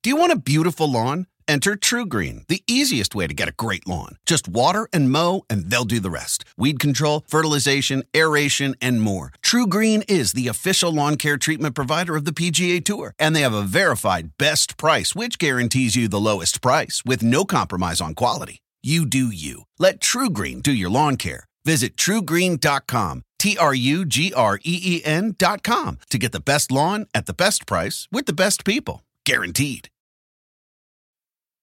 [0.04, 1.26] Do you want a beautiful lawn?
[1.48, 4.18] Enter TruGreen, the easiest way to get a great lawn.
[4.26, 6.44] Just water and mow, and they'll do the rest.
[6.58, 9.32] Weed control, fertilization, aeration, and more.
[9.44, 13.54] TruGreen is the official lawn care treatment provider of the PGA Tour, and they have
[13.54, 18.62] a verified best price, which guarantees you the lowest price with no compromise on quality.
[18.86, 19.64] You do you.
[19.80, 21.46] Let TruGreen do your lawn care.
[21.64, 27.08] Visit trugreen.com, T R U G R E E N.com to get the best lawn
[27.12, 29.02] at the best price with the best people.
[29.24, 29.90] Guaranteed.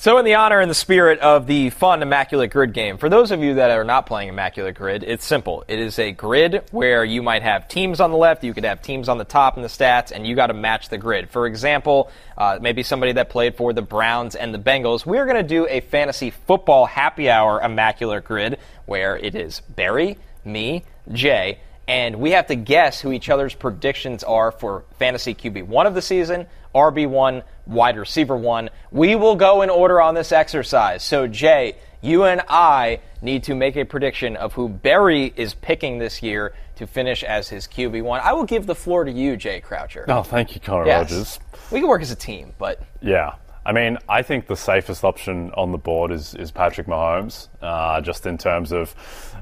[0.00, 3.32] So, in the honor and the spirit of the fun Immaculate Grid game, for those
[3.32, 5.64] of you that are not playing Immaculate Grid, it's simple.
[5.66, 8.80] It is a grid where you might have teams on the left, you could have
[8.80, 11.30] teams on the top in the stats, and you got to match the grid.
[11.30, 15.04] For example, uh, maybe somebody that played for the Browns and the Bengals.
[15.04, 20.16] We're going to do a fantasy football happy hour Immaculate Grid where it is Berry,
[20.44, 21.58] me, Jay,
[21.88, 25.94] and we have to guess who each other's predictions are for fantasy QB one of
[25.94, 28.68] the season, RB one, wide receiver one.
[28.92, 31.02] We will go in order on this exercise.
[31.02, 35.98] So Jay, you and I need to make a prediction of who Berry is picking
[35.98, 38.20] this year to finish as his QB one.
[38.22, 40.04] I will give the floor to you, Jay Croucher.
[40.08, 41.10] Oh, thank you, Connor Yes.
[41.10, 41.40] Rogers.
[41.72, 43.32] We can work as a team, but Yeah.
[43.66, 48.00] I mean, I think the safest option on the board is, is Patrick Mahomes, uh,
[48.00, 48.94] just in terms of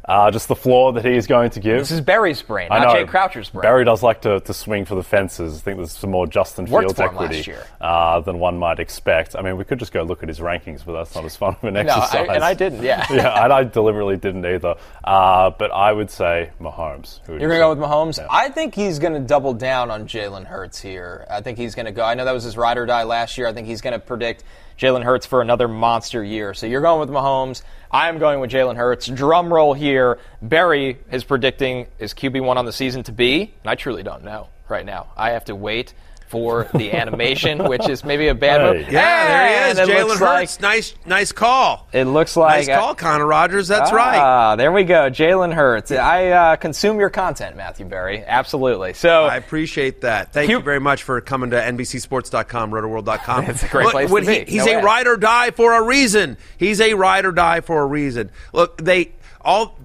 [0.05, 1.81] uh, just the floor that he is going to give.
[1.81, 3.01] this is Berry's brain, I not know.
[3.01, 3.63] Jay Croucher's brain.
[3.63, 5.59] Berry does like to, to swing for the fences.
[5.59, 9.37] I think there's some more Justin Worked Fields equity uh, than one might expect.
[9.37, 11.57] I mean, we could just go look at his rankings, but that's not as fun
[11.61, 12.29] of an I- exercise.
[12.31, 13.07] and I didn't, yeah.
[13.13, 14.77] yeah, and I deliberately didn't either.
[15.03, 17.21] Uh, but I would say Mahomes.
[17.27, 18.25] Who You're going to go with Mahomes?
[18.31, 21.27] I think he's going to double down on Jalen Hurts here.
[21.29, 22.05] I think he's going to go.
[22.05, 23.47] I know that was his ride or die last year.
[23.47, 24.45] I think he's going to predict
[24.79, 26.55] Jalen Hurts for another monster year.
[26.55, 27.63] So you're going with Mahomes.
[27.91, 29.07] I'm going with Jalen Hurts.
[29.07, 30.19] Drum roll here.
[30.43, 34.49] Berry is predicting his QB1 on the season to be, and I truly don't know
[34.69, 35.09] right now.
[35.17, 35.95] I have to wait
[36.29, 38.83] for the animation, which is maybe a bad Hey.
[38.83, 38.93] move.
[38.93, 40.05] Yeah, there he is.
[40.05, 40.21] Jalen Hurts.
[40.57, 41.89] like- nice, nice call.
[41.93, 43.69] it looks like nice call, Connor Rogers.
[43.69, 44.19] That's right.
[44.19, 45.09] Ah, there we go.
[45.11, 45.93] Jalen Hurts.
[45.93, 48.25] I uh, consume your content, Matthew Berry.
[48.25, 48.95] Absolutely.
[48.95, 50.33] So I appreciate that.
[50.33, 53.45] Thank Q- you very much for coming to NBCSports.com, RotoWorld.com.
[53.51, 54.45] It's a great Look, place to when be.
[54.47, 54.83] he's No a way.
[54.83, 56.37] ride or die for a reason.
[56.59, 58.31] He's a ride or die for a reason.
[58.53, 59.79] Look, they all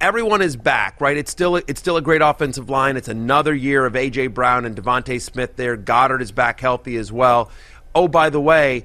[0.00, 1.16] everyone is back, right?
[1.16, 2.96] It's still it's still a great offensive line.
[2.96, 5.76] It's another year of AJ Brown and DeVonta Smith there.
[5.76, 7.50] Goedert is back healthy as well.
[7.94, 8.84] Oh, by the way,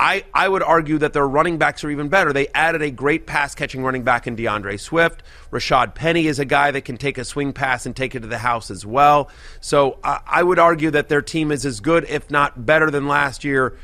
[0.00, 2.32] I, I would argue that their running backs are even better.
[2.32, 5.22] They added a great pass catching running back in D'Andre Swift.
[5.50, 8.26] Rashaad Penny is a guy that can take a swing pass and take it to
[8.26, 9.28] the house as well.
[9.60, 13.08] So uh, I would argue that their team is as good, if not better, than
[13.08, 13.76] last year.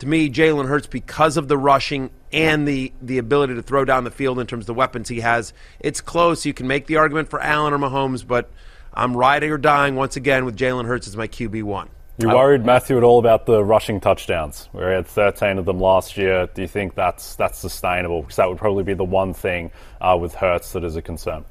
[0.00, 4.04] To me, Jalen Hurts, because of the rushing and the, the ability to throw down
[4.04, 6.46] the field in terms of the weapons he has, it's close.
[6.46, 8.50] You can make the argument for Allen or Mahomes, but
[8.94, 11.88] I'm riding or dying once again with Jalen Hurts as my QB1.
[12.18, 14.68] You worried, Matthew, at all about the rushing touchdowns?
[14.74, 16.48] We had 13 of them last year.
[16.52, 18.20] Do you think that's that's sustainable?
[18.20, 19.70] Because that would probably be the one thing
[20.02, 21.46] uh, with Hurts that is a concern.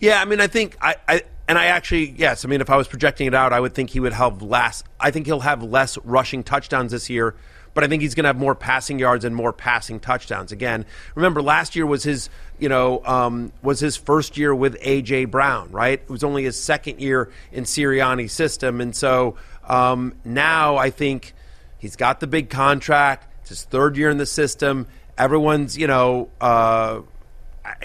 [0.00, 2.76] Yeah, I mean, I think I, I and I actually yes, I mean, if I
[2.76, 4.82] was projecting it out, I would think he would have less.
[4.98, 7.34] I think he'll have less rushing touchdowns this year,
[7.76, 10.50] but I think he's going to have more passing yards and more passing touchdowns.
[10.50, 10.84] Again,
[11.14, 15.70] remember last year was his you know um, was his first year with AJ Brown,
[15.70, 16.00] right?
[16.00, 19.36] It was only his second year in Sirianni's system, and so.
[19.68, 21.34] Um, now I think
[21.78, 23.26] he's got the big contract.
[23.40, 24.86] It's his third year in the system.
[25.18, 27.00] Everyone's, you know, uh,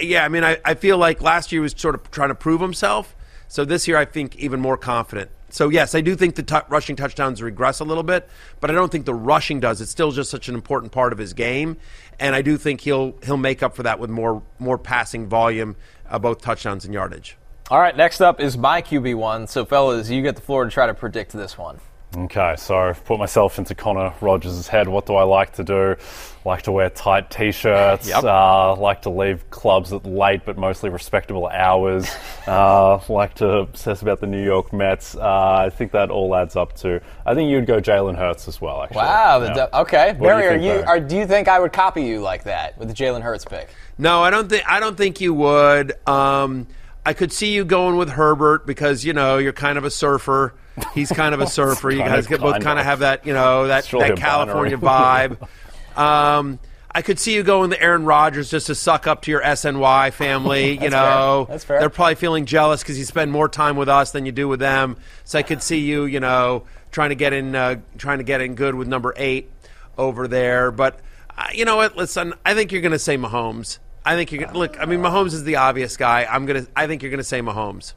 [0.00, 0.24] yeah.
[0.24, 3.16] I mean, I, I feel like last year was sort of trying to prove himself.
[3.48, 5.30] So this year, I think even more confident.
[5.52, 8.26] So yes, I do think the t- rushing touchdowns regress a little bit,
[8.60, 9.82] but I don't think the rushing does.
[9.82, 11.76] It's still just such an important part of his game,
[12.18, 15.76] and I do think he'll he'll make up for that with more more passing volume,
[16.08, 17.36] uh, both touchdowns and yardage.
[17.70, 19.46] All right, next up is my QB1.
[19.48, 21.80] So, fellas, you get the floor to try to predict this one.
[22.14, 24.86] Okay, so I've put myself into Connor Rogers' head.
[24.86, 25.96] What do I like to do?
[26.44, 28.06] Like to wear tight t-shirts.
[28.06, 28.24] Yep.
[28.24, 32.14] Uh, like to leave clubs at late but mostly respectable hours.
[32.46, 35.14] uh, like to obsess about the New York Mets.
[35.14, 37.00] Uh, I think that all adds up to.
[37.24, 38.82] I think you'd go Jalen Hurts as well.
[38.82, 38.96] Actually.
[38.96, 39.42] Wow.
[39.44, 39.80] Yeah.
[39.80, 40.84] okay, Berry, are you?
[40.86, 43.70] Are, do you think I would copy you like that with the Jalen Hurts pick?
[43.96, 44.64] No, I don't think.
[44.68, 45.94] I don't think you would.
[46.06, 46.66] Um,
[47.06, 50.54] I could see you going with Herbert because you know you're kind of a surfer.
[50.94, 51.90] He's kind of a surfer.
[51.90, 55.48] you guys of, both kind of have that you know that, that California vibe.
[55.96, 56.58] Um,
[56.94, 60.12] I could see you going with Aaron Rodgers just to suck up to your SNY
[60.12, 60.78] family.
[60.82, 61.54] You know, fair.
[61.54, 61.80] That's fair.
[61.80, 64.60] They're probably feeling jealous because you spend more time with us than you do with
[64.60, 64.96] them.
[65.24, 68.40] So I could see you, you know, trying to get in, uh, trying to get
[68.40, 69.50] in good with number eight
[69.96, 70.70] over there.
[70.70, 71.00] But
[71.36, 71.96] uh, you know what?
[71.96, 73.78] Listen, I think you're going to say Mahomes.
[74.04, 74.80] I think you're gonna look.
[74.80, 76.26] I mean, Mahomes is the obvious guy.
[76.28, 76.66] I'm gonna.
[76.74, 77.94] I think you're gonna say Mahomes.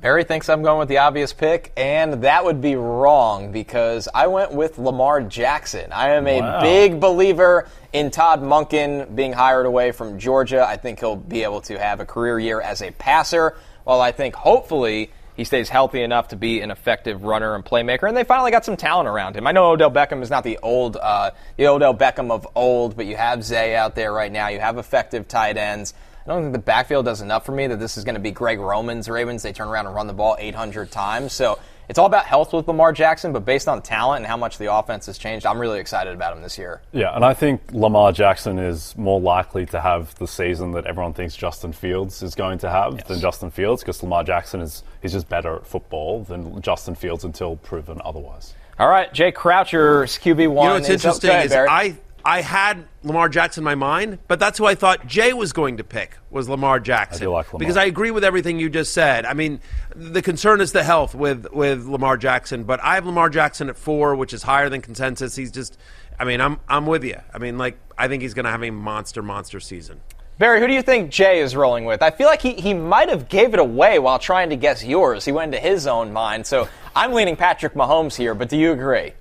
[0.00, 4.26] Berry thinks I'm going with the obvious pick, and that would be wrong because I
[4.26, 5.92] went with Lamar Jackson.
[5.92, 6.60] I am a wow.
[6.62, 10.66] big believer in Todd Monken being hired away from Georgia.
[10.66, 14.12] I think he'll be able to have a career year as a passer, while I
[14.12, 18.08] think hopefully he stays healthy enough to be an effective runner and playmaker.
[18.08, 19.46] And they finally got some talent around him.
[19.46, 23.04] I know Odell Beckham is not the old, uh, the Odell Beckham of old, but
[23.04, 24.48] you have Zay out there right now.
[24.48, 25.92] You have effective tight ends.
[26.26, 28.32] I don't think the backfield does enough for me that this is going to be
[28.32, 29.44] Greg Roman's Ravens.
[29.44, 31.32] They turn around and run the ball 800 times.
[31.32, 31.58] So
[31.88, 34.72] it's all about health with Lamar Jackson, but based on talent and how much the
[34.72, 36.82] offense has changed, I'm really excited about him this year.
[36.90, 41.12] Yeah, and I think Lamar Jackson is more likely to have the season that everyone
[41.12, 43.06] thinks Justin Fields is going to have yes.
[43.06, 47.22] than Justin Fields because Lamar Jackson is he's just better at football than Justin Fields
[47.22, 48.54] until proven otherwise.
[48.80, 50.38] All right, Jay Croucher's QB1.
[50.38, 54.58] You know what's interesting is I I had Lamar Jackson in my mind, but that's
[54.58, 57.24] who I thought Jay was going to pick was Lamar Jackson.
[57.24, 57.60] I like Lamar.
[57.60, 59.24] Because I agree with everything you just said.
[59.24, 59.60] I mean,
[59.94, 63.76] the concern is the health with with Lamar Jackson, but I have Lamar Jackson at
[63.76, 65.36] four, which is higher than consensus.
[65.36, 65.78] He's just,
[66.18, 67.16] I mean, I'm I'm with you.
[67.32, 70.00] I mean, like I think he's going to have a monster monster season.
[70.40, 72.02] Berry, who do you think Jay is rolling with?
[72.02, 75.24] I feel like he, he might have gave it away while trying to guess yours.
[75.24, 76.44] He went into his own mind.
[76.44, 79.12] So I'm leaning Patrick Mahomes here, but do you agree?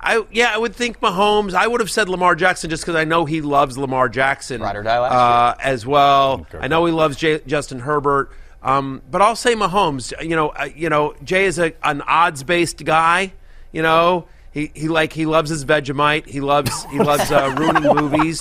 [0.00, 1.54] I yeah, I would think Mahomes.
[1.54, 4.76] I would have said Lamar Jackson just because I know he loves Lamar Jackson Ride
[4.76, 6.46] or die uh, as well.
[6.54, 8.30] I know he loves Jay, Justin Herbert,
[8.62, 10.12] um, but I'll say Mahomes.
[10.22, 13.32] You know, uh, you know, Jay is a, an odds based guy.
[13.72, 16.26] You know, he, he like he loves his Vegemite.
[16.26, 18.40] He loves he loves uh, ruining movies.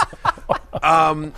[0.84, 1.34] Um,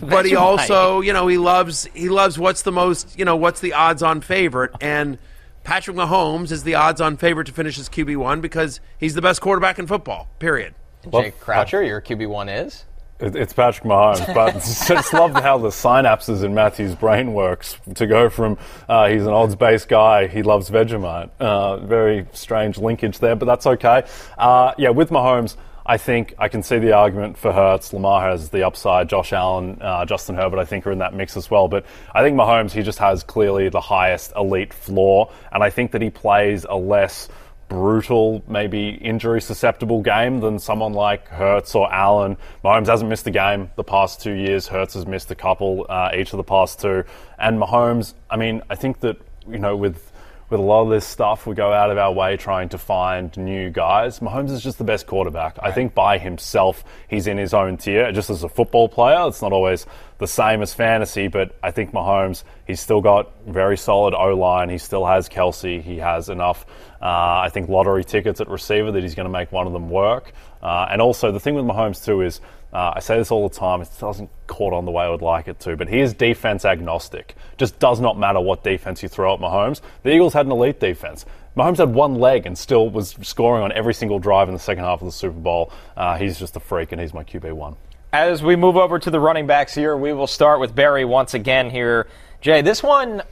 [0.00, 3.60] but he also, you know, he loves he loves what's the most, you know, what's
[3.60, 5.18] the odds on favorite and
[5.64, 9.40] Patrick Mahomes is the odds-on favorite to finish as QB one because he's the best
[9.40, 10.28] quarterback in football.
[10.38, 10.74] Period.
[11.10, 12.84] Jake Croucher, your QB one is.
[13.22, 14.54] It's Patrick Mahomes, but
[14.88, 18.56] just love how the synapses in Matthew's brain works to go from
[18.88, 21.30] uh, he's an odds-based guy, he loves Vegemite.
[21.38, 24.04] Uh, very strange linkage there, but that's okay.
[24.38, 25.56] Uh, yeah, with Mahomes,
[25.90, 27.92] I think I can see the argument for Hurts.
[27.92, 29.08] Lamar has the upside.
[29.08, 31.66] Josh Allen, uh, Justin Herbert, I think are in that mix as well.
[31.66, 35.90] But I think Mahomes, he just has clearly the highest elite floor, and I think
[35.90, 37.28] that he plays a less
[37.68, 42.36] brutal, maybe injury susceptible game than someone like Hurts or Allen.
[42.64, 44.68] Mahomes hasn't missed a game the past two years.
[44.68, 47.02] Hurts has missed a couple uh, each of the past two.
[47.36, 49.16] And Mahomes, I mean, I think that,
[49.48, 50.09] you know, with
[50.50, 53.34] with a lot of this stuff, we go out of our way trying to find
[53.36, 54.18] new guys.
[54.18, 55.56] Mahomes is just the best quarterback.
[55.58, 55.70] Right.
[55.70, 58.10] I think by himself, he's in his own tier.
[58.10, 59.86] Just as a football player, it's not always
[60.18, 64.68] the same as fantasy, but I think Mahomes, he's still got very solid O line.
[64.68, 65.80] He still has Kelce.
[65.80, 66.66] He has enough,
[67.00, 69.88] uh, I think, lottery tickets at receiver that he's going to make one of them
[69.88, 70.32] work.
[70.62, 72.40] Uh, and also, the thing with Mahomes, too, is
[72.72, 75.22] uh, I say this all the time, it doesn't caught on the way I would
[75.22, 77.34] like it to, but he is defense agnostic.
[77.56, 79.80] Just does not matter what defense you throw at Mahomes.
[80.02, 81.26] The Eagles had an elite defense.
[81.56, 84.84] Mahomes had one leg and still was scoring on every single drive in the second
[84.84, 85.72] half of the Super Bowl.
[85.96, 87.76] Uh, he's just a freak, and he's my QB1.
[88.12, 91.34] As we move over to the running backs here, we will start with Berry once
[91.34, 92.06] again here.
[92.40, 93.22] Jay, this one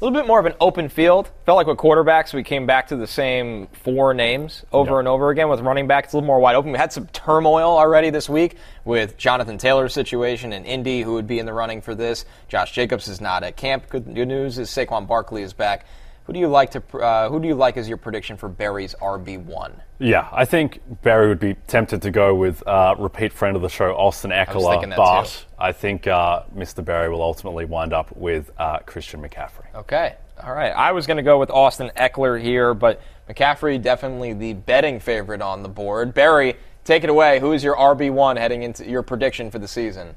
[0.00, 1.30] a little bit more of an open field.
[1.46, 4.98] Felt like with quarterbacks, we came back to the same four names over yep.
[5.00, 5.48] and over again.
[5.48, 6.72] With running backs, a little more wide open.
[6.72, 11.26] We had some turmoil already this week with Jonathan Taylor's situation in Indy, who would
[11.26, 12.24] be in the running for this.
[12.48, 13.88] Josh Jacobs is not at camp.
[13.88, 15.86] Good, good news is Saquon Barkley is back.
[16.24, 16.98] Who do you like to?
[16.98, 19.82] Uh, who do you like as your prediction for Berry's RB one?
[19.98, 23.68] Yeah, I think Berry would be tempted to go with uh, repeat friend of the
[23.68, 25.46] show Austin Ekeler, but too.
[25.58, 26.82] I think uh, Mr.
[26.82, 29.74] Berry will ultimately wind up with uh, Christian McCaffrey.
[29.74, 30.70] Okay, all right.
[30.70, 35.42] I was going to go with Austin Ekeler here, but McCaffrey definitely the betting favorite
[35.42, 36.14] on the board.
[36.14, 37.38] Berry, take it away.
[37.38, 40.16] Who is your RB one heading into your prediction for the season?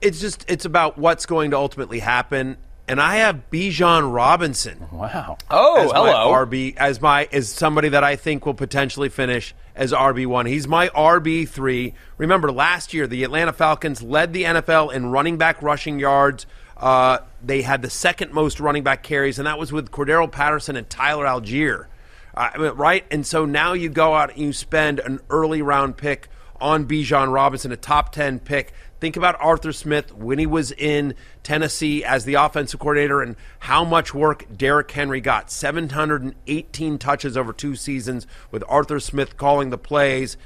[0.00, 2.56] It's just it's about what's going to ultimately happen
[2.86, 4.86] and I have Bijan Robinson.
[4.92, 5.38] Wow.
[5.50, 6.32] Oh, as hello.
[6.32, 10.46] My RB as my as somebody that I think will potentially finish as RB one.
[10.46, 11.94] He's my RB three.
[12.18, 16.46] Remember, last year the Atlanta Falcons led the NFL in running back rushing yards.
[16.76, 20.76] Uh, they had the second most running back carries, and that was with Cordarrelle Patterson
[20.76, 21.86] and Tyler Allgeier.
[22.34, 23.06] Uh, right?
[23.10, 26.28] And so now you go out and you spend an early round pick
[26.60, 28.72] on Bijan Robinson, a top 10 pick.
[29.04, 33.84] Think about Arthur Smith when he was in Tennessee as the offensive coordinator and how
[33.84, 35.50] much work Derrick Henry got.
[35.50, 40.38] 718 touches over two seasons with Arthur Smith calling the plays.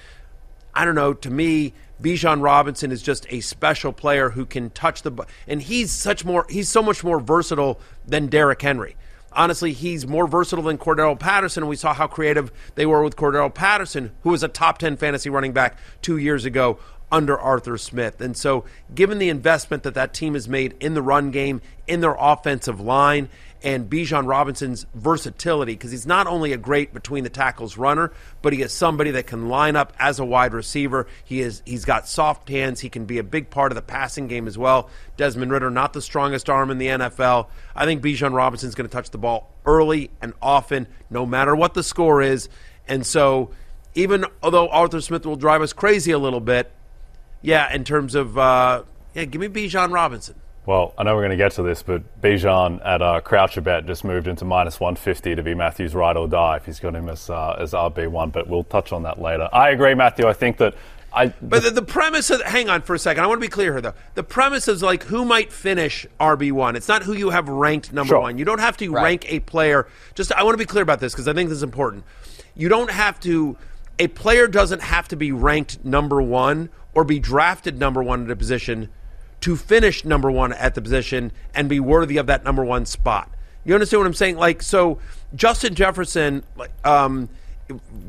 [0.74, 5.02] I don't know, to me, Bijan Robinson is just a special player who can touch
[5.02, 5.12] the
[5.46, 8.96] and he's such more he's so much more versatile than Derrick Henry
[9.30, 11.62] honestly, he's more versatile than Cordarrelle Patterson.
[11.62, 14.96] And we saw how creative they were with Cordarrelle Patterson, who was a top 10
[14.96, 16.78] fantasy running back two years ago
[17.10, 18.20] under Arthur Smith.
[18.20, 22.00] And so, given the investment that that team has made in the run game, in
[22.00, 23.28] their offensive line,
[23.62, 28.52] and Bijan Robinson's versatility because he's not only a great between the tackles runner, but
[28.52, 31.06] he is somebody that can line up as a wide receiver.
[31.24, 32.80] He is he's got soft hands.
[32.80, 34.88] He can be a big part of the passing game as well.
[35.16, 37.48] Desmond Ridder, not the strongest arm in the NFL.
[37.74, 41.74] I think Bijan Robinson's going to touch the ball early and often, no matter what
[41.74, 42.48] the score is.
[42.86, 43.50] And so,
[43.94, 46.70] even although Arthur Smith will drive us crazy a little bit,
[47.42, 48.83] yeah, in terms of uh,
[49.14, 50.37] yeah, give me Bijan Robinson.
[50.68, 53.87] Well, I know we're going to get to this, but Bijan at uh, Croucher Bet
[53.87, 57.09] just moved into minus 150 to be Matthew's ride or die if he's got him
[57.09, 59.48] as, uh, as RB1, but we'll touch on that later.
[59.51, 60.29] I agree, Matthew.
[60.29, 60.74] I think that.
[61.11, 63.24] I, but the, the premise of, hang on for a second.
[63.24, 63.94] I want to be clear here, though.
[64.14, 66.77] The premise is like who might finish RB1.
[66.77, 68.20] It's not who you have ranked number sure.
[68.20, 68.37] one.
[68.37, 69.03] You don't have to right.
[69.03, 69.88] rank a player.
[70.14, 72.05] Just, I want to be clear about this because I think this is important.
[72.55, 73.57] You don't have to,
[73.98, 78.28] a player doesn't have to be ranked number one or be drafted number one at
[78.28, 78.88] a position
[79.40, 83.30] to finish number one at the position and be worthy of that number one spot.
[83.64, 84.37] You understand what I'm saying?
[84.37, 84.98] Like, so
[85.32, 86.42] Justin Jefferson,
[86.82, 87.28] um,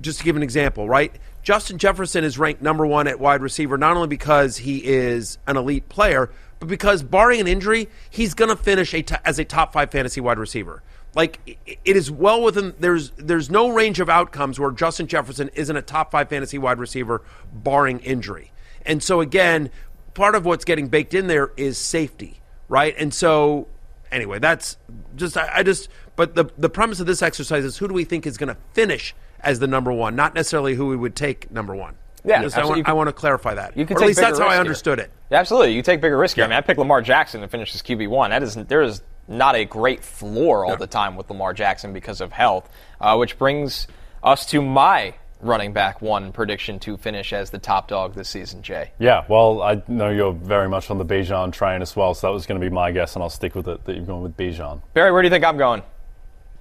[0.01, 1.15] just to give an example, right?
[1.43, 5.55] Justin Jefferson is ranked number one at wide receiver not only because he is an
[5.55, 9.45] elite player, but because barring an injury, he's going to finish a t- as a
[9.45, 10.81] top five fantasy wide receiver.
[11.13, 15.77] Like it is well within there's there's no range of outcomes where Justin Jefferson isn't
[15.77, 17.21] a top five fantasy wide receiver
[17.53, 18.48] barring injury.
[18.85, 19.69] And so again,
[20.13, 22.95] part of what's getting baked in there is safety, right?
[22.97, 23.67] And so,
[24.11, 24.77] anyway, that's
[25.15, 25.89] just I, I just.
[26.15, 28.57] But the the premise of this exercise is who do we think is going to
[28.73, 31.95] finish as the number one, not necessarily who we would take number one.
[32.25, 33.77] Yeah, I want, I want, to clarify that.
[33.77, 35.09] You can or at least that's how I understood it.
[35.31, 36.43] Yeah, absolutely, you take bigger risk here.
[36.43, 36.47] Yeah.
[36.47, 38.31] I mean, I picked Lamar Jackson to finish as QB one.
[38.31, 42.19] That is there is not a great floor all the time with Lamar Jackson because
[42.19, 43.87] of health, uh, which brings
[44.21, 48.61] us to my running back one prediction to finish as the top dog this season,
[48.61, 48.91] Jay.
[48.99, 52.33] Yeah, well, I know you're very much on the Bijan train as well, so that
[52.33, 54.35] was going to be my guess, and I'll stick with it that you're going with
[54.35, 54.81] Bijan.
[54.93, 55.81] Berry, where do you think I'm going?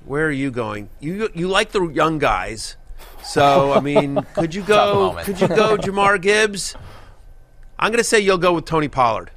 [0.04, 0.88] Where are you going?
[1.00, 2.76] You you like the young guys,
[3.22, 5.18] so I mean, could you go?
[5.22, 6.76] could you go, Jahmyr Gibbs?
[7.78, 9.30] I'm going to say you'll go with Tony Pollard.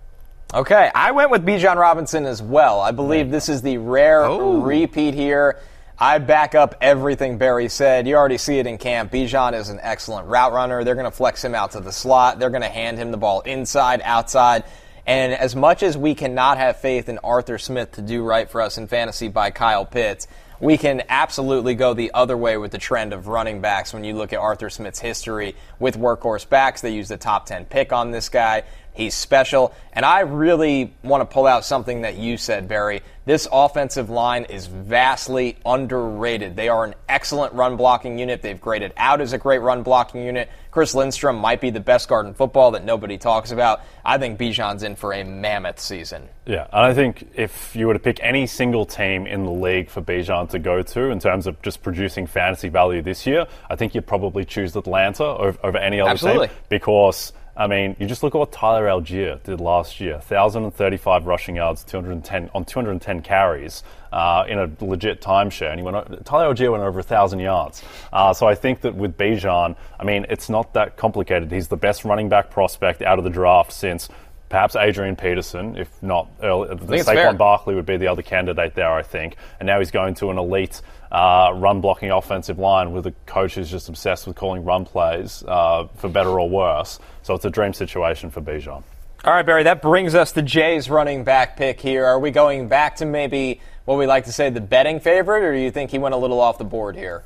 [0.54, 2.82] Okay, I went with Bijan Robinson as well.
[2.82, 4.62] I believe this is the rare oh.
[4.62, 5.60] repeat here.
[6.02, 8.08] I back up everything Berry said.
[8.08, 9.12] You already see it in camp.
[9.12, 10.84] Bijan is an excellent route runner.
[10.84, 12.39] They're going to flex him out to the slot.
[12.39, 14.64] They're going to hand him the ball inside, outside.
[15.06, 18.62] And as much as we cannot have faith in Arthur Smith to do right for
[18.62, 20.28] us in fantasy by Kyle Pitts,
[20.60, 24.16] we can absolutely go the other way with the trend of running backs when you
[24.16, 26.82] look at Arthur Smith's history with workhorse backs.
[26.82, 28.64] They used the top 10 pick on this guy.
[28.94, 29.74] He's special.
[29.94, 33.02] And I really want to pull out something that you said, Berry.
[33.26, 36.56] This offensive line is vastly underrated.
[36.56, 38.42] They are an excellent run blocking unit.
[38.42, 40.50] They've graded out as a great run blocking unit.
[40.72, 43.82] Chris Lindstrom might be the best guard in football that nobody talks about.
[44.04, 46.30] I think Bijan's in for a mammoth season.
[46.46, 49.89] Yeah, and I think if you were to pick any single team in the league
[49.89, 53.76] for Bijan to go to in terms of just producing fantasy value this year, I
[53.76, 56.48] think you'd probably choose Atlanta over, over any other Absolutely.
[56.48, 61.26] team because I mean, you just look at what Tyler Allgeier did last year 1,035
[61.26, 65.72] rushing yards 210, on 210 carries uh, in a legit timeshare.
[65.72, 67.84] And he went, Tyler Allgeier went over 1,000 yards.
[68.14, 71.52] Uh, so I think that with Bijan, I mean, it's not that complicated.
[71.52, 74.08] He's the best running back prospect out of the draft since
[74.52, 76.68] perhaps Adrian Peterson, if not early.
[76.76, 79.36] Saquon Barkley would be the other candidate there, I think.
[79.60, 80.82] And now he's going to an elite
[81.12, 85.43] uh, run blocking offensive line with a coach who's just obsessed with calling run plays,
[85.47, 86.99] uh, for better or worse.
[87.24, 88.84] So it's a dream situation for Bijan.
[89.24, 92.05] All right, Berry, that brings us to Jay's running back pick here.
[92.05, 95.53] Are we going back to maybe what we like to say the betting favorite, or
[95.53, 97.24] do you think he went a little off the board here?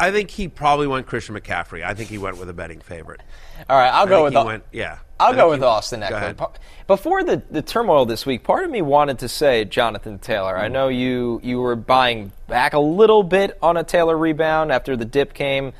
[0.00, 1.84] I think he probably went Christian McCaffrey.
[1.84, 3.20] I think he went with a betting favorite.
[3.68, 4.98] All right, I'll I go with he went, yeah.
[5.20, 6.10] I'll I go with he- Austin Ekeler.
[6.12, 6.40] ahead.
[6.86, 10.54] Before the, the turmoil this week, part of me wanted to say Jonathan Taylor.
[10.54, 10.60] Mm.
[10.62, 14.96] I know you you were buying back a little bit on a Taylor rebound after
[14.96, 15.72] the dip came.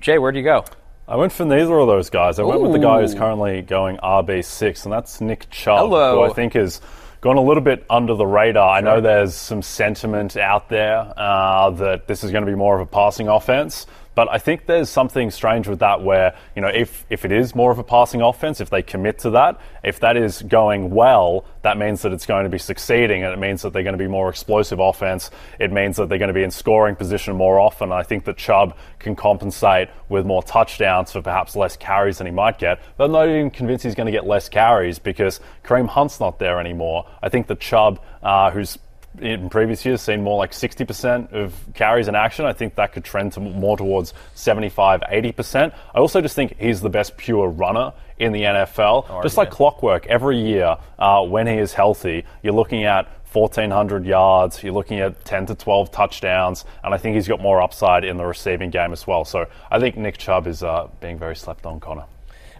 [0.00, 0.64] Jay, where'd you go?
[1.08, 2.38] I went for neither of those guys.
[2.38, 6.16] I went with the guy who's currently going RB6, and that's Nick Chubb, Hello.
[6.24, 6.80] who I think has
[7.26, 8.76] gone a little bit under the radar.
[8.76, 12.76] I know there's some sentiment out there uh, that this is going to be more
[12.76, 13.86] of a passing offense.
[14.16, 17.54] But I think there's something strange with that where, you know, if, if it is
[17.54, 21.44] more of a passing offense, if they commit to that, if that is going well,
[21.60, 24.02] that means that it's going to be succeeding and it means that they're going to
[24.02, 25.30] be more explosive offense.
[25.60, 27.92] It means that they're going to be in scoring position more often.
[27.92, 32.32] I think that Chubb can compensate with more touchdowns for perhaps less carries than he
[32.32, 32.80] might get.
[32.96, 36.38] But I'm not even convinced he's going to get less carries because Kareem Hunt's not
[36.38, 37.06] there anymore.
[37.22, 38.78] I think that Chubb, uh, who's
[39.20, 42.44] in previous years seen more like 60% of carries in action.
[42.44, 45.72] I think that could trend to more towards 75, 80%.
[45.94, 49.22] I also just think he's the best pure runner in the NFL.
[49.22, 54.62] just like clockwork, every year uh, when he is healthy, you're looking at 1,400 yards,
[54.62, 58.16] you're looking at 10 to 12 touchdowns, and I think he's got more upside in
[58.16, 59.24] the receiving game as well.
[59.24, 62.04] So I think Nick Chubb is uh, being very slept on, Connor.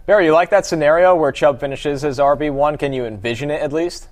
[0.05, 2.79] Berry, you like that scenario where Chubb finishes as RB1?
[2.79, 4.07] Can you envision it at least?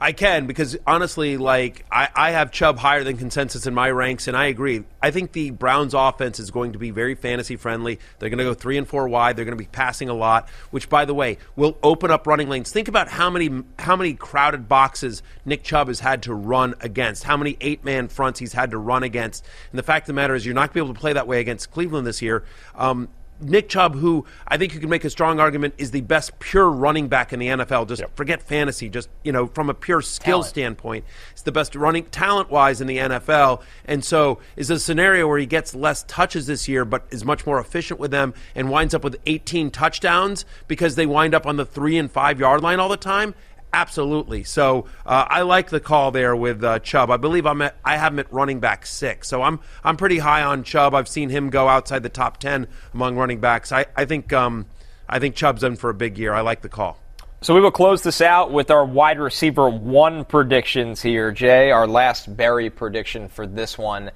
[0.00, 4.28] I can because honestly, like I, I have Chubb higher than consensus in my ranks,
[4.28, 4.84] and I agree.
[5.02, 7.98] I think the Browns' offense is going to be very fantasy friendly.
[8.18, 9.36] They're going to go three and four wide.
[9.36, 12.48] They're going to be passing a lot, which, by the way, will open up running
[12.48, 12.70] lanes.
[12.70, 17.24] Think about how many how many crowded boxes Nick Chubb has had to run against,
[17.24, 20.12] how many eight man fronts he's had to run against, and the fact of the
[20.14, 22.20] matter is, you're not going to be able to play that way against Cleveland this
[22.20, 22.44] year.
[22.74, 23.08] Um,
[23.40, 26.70] Nick Chubb, who I think you can make a strong argument is the best pure
[26.70, 27.88] running back in the NFL.
[27.88, 30.46] Just forget fantasy, just you know, from a pure skill Talent.
[30.46, 33.62] standpoint, it's the best running talent wise in the NFL.
[33.84, 37.46] And so, is a scenario where he gets less touches this year, but is much
[37.46, 41.56] more efficient with them and winds up with 18 touchdowns because they wind up on
[41.56, 43.34] the three and five yard line all the time.
[43.72, 44.42] Absolutely.
[44.44, 47.10] So uh, I like the call there with uh, Chubb.
[47.10, 49.28] I believe I'm at, I have him at running back six.
[49.28, 50.94] So I'm I'm pretty high on Chubb.
[50.94, 53.72] I've seen him go outside the top ten among running backs.
[53.72, 54.66] I, I think um,
[55.08, 56.32] I think Chubb's in for a big year.
[56.32, 56.98] I like the call.
[57.42, 61.70] So we will close this out with our wide receiver one predictions here, Jay.
[61.70, 64.10] Our last Berry prediction for this one.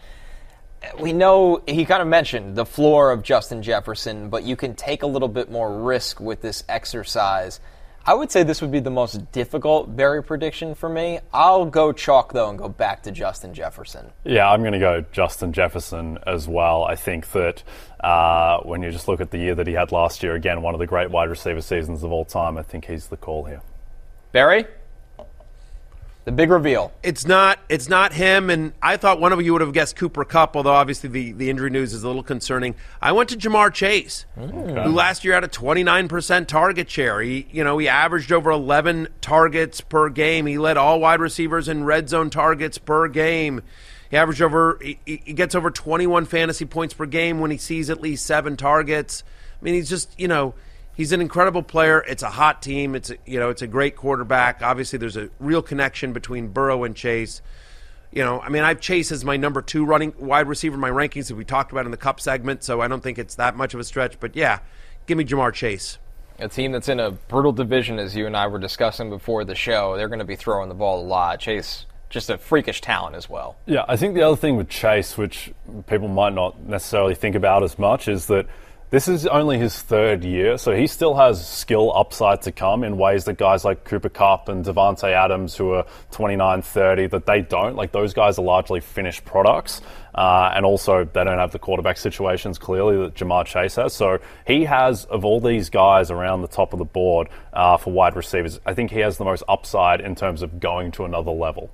[0.98, 5.02] We know he kind of mentioned the floor of Justin Jefferson, but you can take
[5.02, 7.60] a little bit more risk with this exercise.
[8.06, 11.20] I would say this would be the most difficult Berry prediction for me.
[11.34, 14.10] I'll go chalk though and go back to Justin Jefferson.
[14.24, 16.84] Yeah, I'm going to go Justin Jefferson as well.
[16.84, 17.62] I think that
[18.02, 20.74] uh, when you just look at the year that he had last year, again, one
[20.74, 23.60] of the great wide receiver seasons of all time, I think he's the call here.
[24.32, 24.64] Berry,
[26.24, 26.92] the big reveal.
[27.02, 30.24] It's not it's not him, and I thought one of you would have guessed Cooper
[30.24, 32.74] Kupp, although obviously the, the injury news is a little concerning.
[33.00, 37.20] I went to Ja'Marr Chase, who last year had a 29% target share.
[37.20, 40.46] He you know he averaged over 11 targets per game.
[40.46, 43.62] He led all wide receivers in red zone targets per game.
[44.10, 47.88] He averaged over he, he gets over 21 fantasy points per game when he sees
[47.88, 49.24] at least seven targets.
[49.60, 50.54] I mean, he's just you know
[50.94, 52.04] he's an incredible player.
[52.08, 52.94] It's a hot team.
[52.94, 54.62] It's a, you know it's a great quarterback.
[54.62, 57.42] Obviously, there's a real connection between Burrow and Chase.
[58.12, 60.90] you know, I mean, I've Chase as my number two running wide receiver in my
[60.90, 63.56] rankings that we talked about in the Kupp segment, so I don't think it's that
[63.56, 64.18] much of a stretch.
[64.18, 64.60] But yeah,
[65.06, 65.98] give me Ja'Marr Chase.
[66.40, 69.54] A team that's in a brutal division, as you and I were discussing before the
[69.54, 71.38] show, they're going to be throwing the ball a lot.
[71.38, 73.56] Chase, just a freakish talent as well.
[73.66, 75.52] Yeah, I think the other thing with Chase, which
[75.86, 78.46] people might not necessarily think about as much, is that
[78.90, 82.98] this is only his third year, so he still has skill upside to come in
[82.98, 87.40] ways that guys like Cooper Kupp and Davante Adams, who are 29, 30, that they
[87.40, 87.76] don't.
[87.76, 89.80] Like those guys are largely finished products,
[90.12, 93.92] uh, and also they don't have the quarterback situations clearly that Ja'Marr Chase has.
[93.92, 97.92] So he has of all these guys around the top of the board uh, for
[97.92, 101.30] wide receivers, I think he has the most upside in terms of going to another
[101.30, 101.70] level.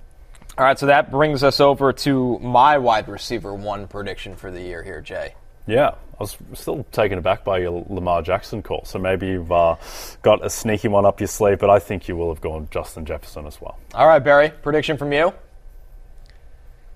[0.59, 4.61] All right, so that brings us over to my wide receiver one prediction for the
[4.61, 5.35] year here, Jay.
[5.67, 8.85] Yeah, I was still taken aback by your Lamar Jackson call.
[8.85, 9.77] So maybe you've uh,
[10.23, 13.05] got a sneaky one up your sleeve, but I think you will have gone Justin
[13.05, 13.79] Jefferson as well.
[13.95, 15.33] All right, Berry, prediction from you?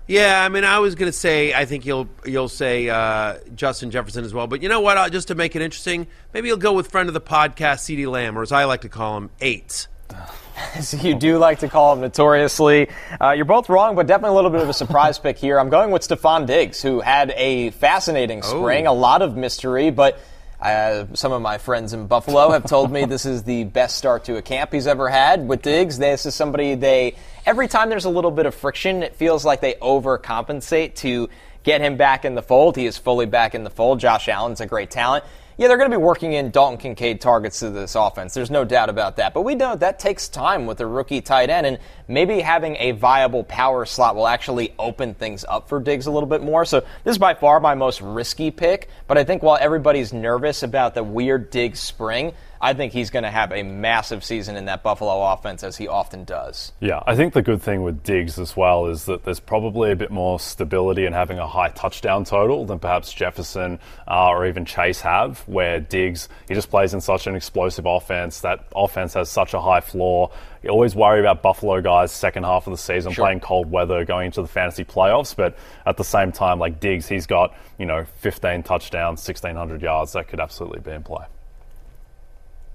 [0.07, 3.91] Yeah, I mean, I was going to say I think you'll you'll say uh, Justin
[3.91, 4.97] Jefferson as well, but you know what?
[4.97, 8.07] Uh, just to make it interesting, maybe you'll go with friend of the podcast, CeeDee
[8.11, 9.87] Lamb, or as I like to call him, Eight.
[10.75, 12.89] as you do like to call him notoriously.
[13.19, 15.59] Uh, you're both wrong, but definitely a little bit of a surprise pick here.
[15.59, 18.91] I'm going with Stefon Diggs, who had a fascinating spring, oh.
[18.91, 20.19] a lot of mystery, but
[20.61, 24.25] uh, some of my friends in Buffalo have told me this is the best start
[24.25, 25.97] to a camp he's ever had with Diggs.
[25.97, 29.61] This is somebody they every time there's a little bit of friction, it feels like
[29.61, 31.29] they overcompensate to
[31.63, 32.75] get him back in the fold.
[32.75, 33.99] He is fully back in the fold.
[33.99, 35.23] Josh Allen's a great talent
[35.61, 38.33] yeah, they're going to be working in Dalton Kincaid targets to this offense.
[38.33, 39.31] There's no doubt about that.
[39.31, 42.93] But we know that takes time with a rookie tight end, and maybe having a
[42.93, 46.65] viable power slot will actually open things up for Diggs a little bit more.
[46.65, 48.89] So this is by far my most risky pick.
[49.05, 53.23] But I think while everybody's nervous about the weird Diggs spring, I think he's going
[53.23, 56.71] to have a massive season in that Buffalo offense, as he often does.
[56.79, 59.95] Yeah, I think the good thing with Diggs as well is that there's probably a
[59.95, 64.65] bit more stability in having a high touchdown total than perhaps Jefferson uh, or even
[64.65, 68.41] Chase have, where Diggs, he just plays in such an explosive offense.
[68.41, 70.31] That offense has such a high floor.
[70.61, 73.25] You always worry about Buffalo guys second half of the season sure.
[73.25, 75.35] playing cold weather, going into the fantasy playoffs.
[75.35, 75.57] But
[75.87, 80.13] at the same time, like Diggs, he's got you know 15 touchdowns, 1600 yards.
[80.13, 81.25] That could absolutely be in play.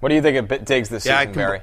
[0.00, 1.60] What do you think of Diggs this yeah, season, com- Berry?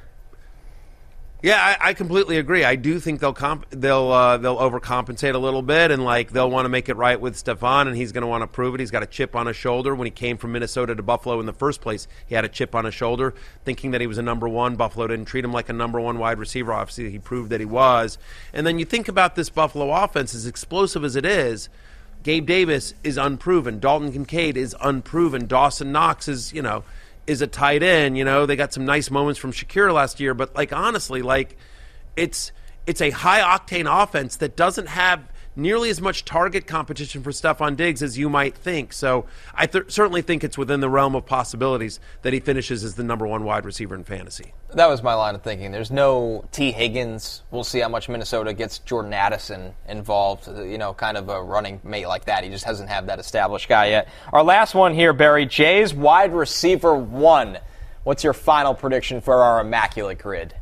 [1.44, 2.64] Yeah, I, I, completely agree.
[2.64, 6.50] I do think they'll comp- they'll uh, they'll overcompensate a little bit, and like they'll
[6.50, 8.80] want to make it right with Stefon, and he's going to want to prove it.
[8.80, 9.94] He's got a chip on his shoulder.
[9.94, 12.74] When he came from Minnesota to Buffalo in the first place, he had a chip
[12.74, 13.34] on his shoulder,
[13.66, 14.78] thinking that he was a number one.
[14.78, 16.72] Buffalo didn't treat him like a number one wide receiver.
[16.72, 18.18] Obviously, he proved that he was.
[18.54, 21.68] And then you think about this Buffalo offense, as explosive as it is.
[22.24, 23.82] Gabe Davis is unproven.
[23.82, 25.46] Dalton Kincaid is unproven.
[25.46, 26.86] Dawson Knox is, you know,
[27.28, 28.18] is a tight end.
[28.18, 31.58] You know, they got some nice moments from Shakir last year, but like honestly, like
[32.16, 32.52] it's
[32.86, 35.24] it's a high octane offense that doesn't have
[35.56, 38.94] nearly as much target competition for Stefon Diggs as you might think.
[38.94, 42.96] So I th- certainly think it's within the realm of possibilities that he finishes as
[42.96, 44.54] the number one wide receiver in fantasy.
[44.74, 45.72] That was my line of thinking.
[45.72, 47.44] There's no Tee Higgins.
[47.52, 50.48] We'll see how much Minnesota gets Jordan Addison involved.
[50.48, 52.44] You know, kind of a running mate like that.
[52.44, 54.08] He just hasn't had that established guy yet.
[54.32, 57.60] Our last one here, Berry Jays wide receiver one.
[58.04, 60.56] What's your final prediction for our immaculate grid?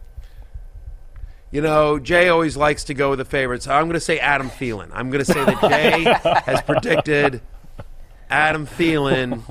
[1.51, 3.67] You know, Jay always likes to go with the favorites.
[3.67, 4.89] I'm going to say Adam Thielen.
[4.93, 6.03] I'm going to say that Jay
[6.45, 7.41] has predicted
[8.29, 9.43] Adam Thielen,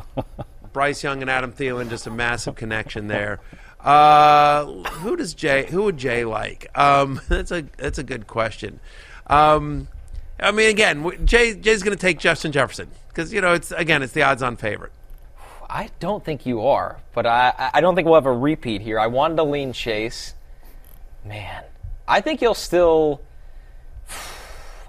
[0.73, 3.41] Bryce Young and Adam Thielen, just a massive connection there.
[3.79, 5.67] Uh, who does Jay?
[5.71, 6.67] Who would Jay like?
[6.75, 8.81] Um, that's a that's a good question.
[9.27, 9.89] Um,
[10.39, 14.03] I mean, again, Jay Jay's going to take Justin Jefferson because you know it's again
[14.03, 14.93] it's the odds-on favorite.
[15.69, 18.99] I don't think you are, but I I don't think we'll have a repeat here.
[18.99, 20.35] I wanted to lean Chase.
[21.25, 21.65] Man,
[22.11, 23.23] I think you'll still.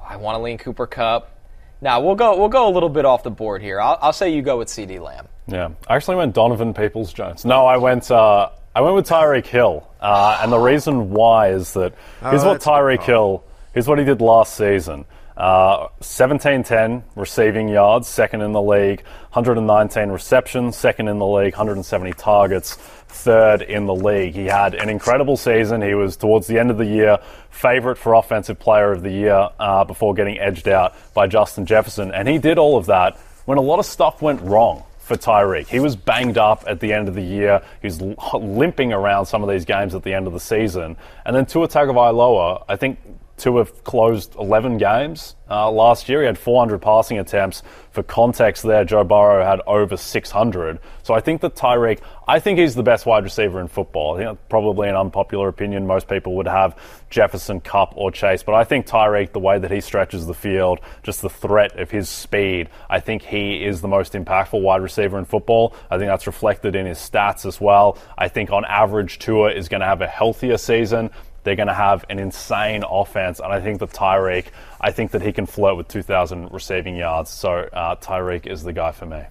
[0.05, 1.38] I want to lean Cooper Kupp.
[1.80, 2.36] Now we'll go.
[2.38, 3.80] We'll go a little bit off the board here.
[3.80, 5.28] I'll, I'll say you go with CeeDee Lamb.
[5.47, 7.45] Yeah, I actually went Donovan Peoples Jones.
[7.45, 8.09] No, I went.
[8.09, 12.49] Uh, I went with Tyreek Hill, uh, and the reason why is that here's oh,
[12.49, 13.43] what Tyreek Hill.
[13.74, 15.05] Here's what he did last season.
[15.38, 19.01] Uh, 1710 receiving yards, second in the league.
[19.32, 21.53] 119 receptions, second in the league.
[21.53, 22.78] 170 targets,
[23.12, 24.34] third in the league.
[24.34, 25.82] He had an incredible season.
[25.82, 29.49] He was towards the end of the year favorite for offensive player of the year
[29.59, 33.57] uh, before getting edged out by Justin Jefferson, and he did all of that when
[33.57, 35.68] a lot of stuff went wrong for Tyreek.
[35.68, 37.62] He was banged up at the end of the year.
[37.82, 38.01] He was
[38.34, 40.95] limping around some of these games at the end of the season.
[41.26, 42.99] And then Tua Tagovailoa, I think
[43.41, 46.19] Tua closed 11 games uh, last year.
[46.19, 47.63] He had 400 passing attempts.
[47.89, 50.79] For context, there, Joe Burrow had over 600.
[51.01, 54.13] So I think that Tyreek, I think he's the best wide receiver in football.
[54.13, 55.87] I think that's probably an unpopular opinion.
[55.87, 56.77] Most people would have
[57.09, 58.43] Jefferson, Kupp, or Chase.
[58.43, 61.89] But I think Tyreek, the way that he stretches the field, just the threat of
[61.89, 65.73] his speed, I think he is the most impactful wide receiver in football.
[65.89, 67.97] I think that's reflected in his stats as well.
[68.19, 71.09] I think on average, Tua is going to have a healthier season.
[71.43, 74.47] They're going to have an insane offense, and I think that Tyreek,
[74.79, 77.31] I think that he can flirt with 2,000 receiving yards.
[77.31, 79.23] So uh, Tyreek is the guy for me.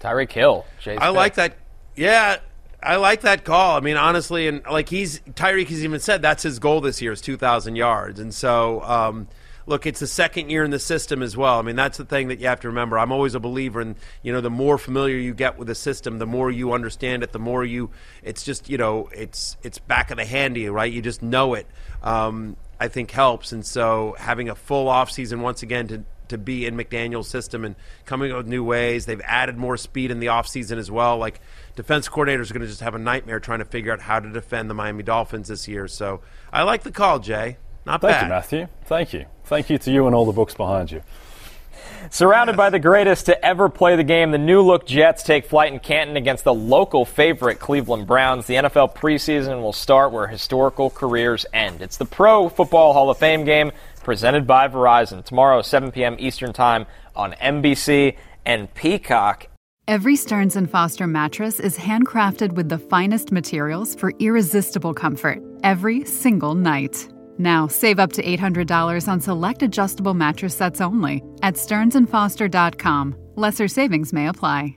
[0.00, 0.66] Tyreek Hill.
[0.80, 1.16] Jay's I pick.
[1.16, 1.56] like that.
[1.96, 2.38] Yeah,
[2.82, 3.76] I like that call.
[3.76, 7.12] I mean, honestly, and like he's Tyreek has even said that's his goal this year
[7.12, 8.82] is 2,000 yards, and so.
[8.82, 9.28] Um,
[9.66, 11.58] look, it's the second year in the system as well.
[11.58, 12.98] I mean, that's the thing that you have to remember.
[12.98, 16.18] I'm always a believer in, you know, the more familiar you get with the system,
[16.18, 17.90] the more you understand it, the more you,
[18.22, 20.92] it's just, you know, it's it's back of the hand to you, right?
[20.92, 21.66] You just know it.
[22.02, 26.38] Um, I think helps, and so having a full off season once again to to
[26.38, 29.06] be in McDaniel's system and coming up with new ways.
[29.06, 31.18] They've added more speed in the offseason as well.
[31.18, 31.40] Like
[31.76, 34.30] defense coordinators are going to just have a nightmare trying to figure out how to
[34.30, 35.86] defend the Miami Dolphins this year.
[35.86, 37.58] So I like the call, Jay.
[37.84, 38.22] Not Thank bad.
[38.22, 38.68] you, Matthew.
[38.86, 39.26] Thank you.
[39.44, 41.02] Thank you to you and all the books behind you.
[42.10, 45.72] Surrounded by the greatest to ever play the game, the new look Jets take flight
[45.72, 48.46] in Canton against the local favorite Cleveland Browns.
[48.46, 51.80] The NFL preseason will start where historical careers end.
[51.80, 53.72] It's the Pro Football Hall of Fame game
[54.02, 56.16] presented by Verizon tomorrow, 7 p.m.
[56.18, 56.86] Eastern Time
[57.16, 59.48] on NBC and Peacock.
[59.88, 66.04] Every Stearns and Foster mattress is handcrafted with the finest materials for irresistible comfort every
[66.04, 67.08] single night.
[67.38, 73.16] Now, save up to $800 on select adjustable mattress sets only at stearnsandfoster.com.
[73.36, 74.76] Lesser savings may apply.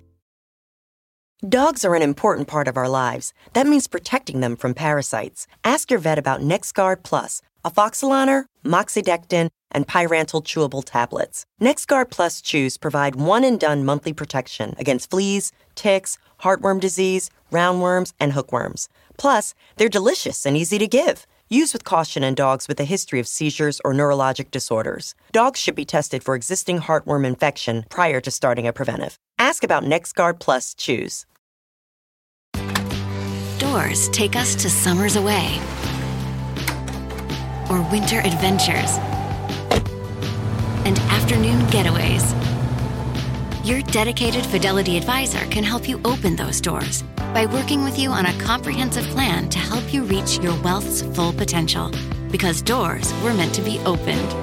[1.48, 3.32] Dogs are an important part of our lives.
[3.54, 5.46] That means protecting them from parasites.
[5.64, 11.46] Ask your vet about NexGard Plus, afoxolaner, moxidectin, and pyrantel chewable tablets.
[11.62, 18.14] NexGard Plus chews provide one and done monthly protection against fleas, ticks, heartworm disease, roundworms,
[18.20, 18.90] and hookworms.
[19.20, 21.28] Plus, they're delicious and easy to give.
[21.50, 25.16] Use with caution in dogs with a history of seizures or neurologic disorders.
[25.32, 29.18] Dogs should be tested for existing heartworm infection prior to starting a preventive.
[29.40, 31.26] Ask about NexGard Plus Chews.
[33.60, 35.58] Doors take us to summers away
[37.70, 38.98] or winter adventures
[40.86, 42.26] and afternoon getaways.
[43.66, 48.26] Your dedicated Fidelity advisor can help you open those doors by working with you on
[48.26, 51.92] a comprehensive plan to help you reach your wealth's full potential.
[52.32, 54.34] Because doors were meant to be opened.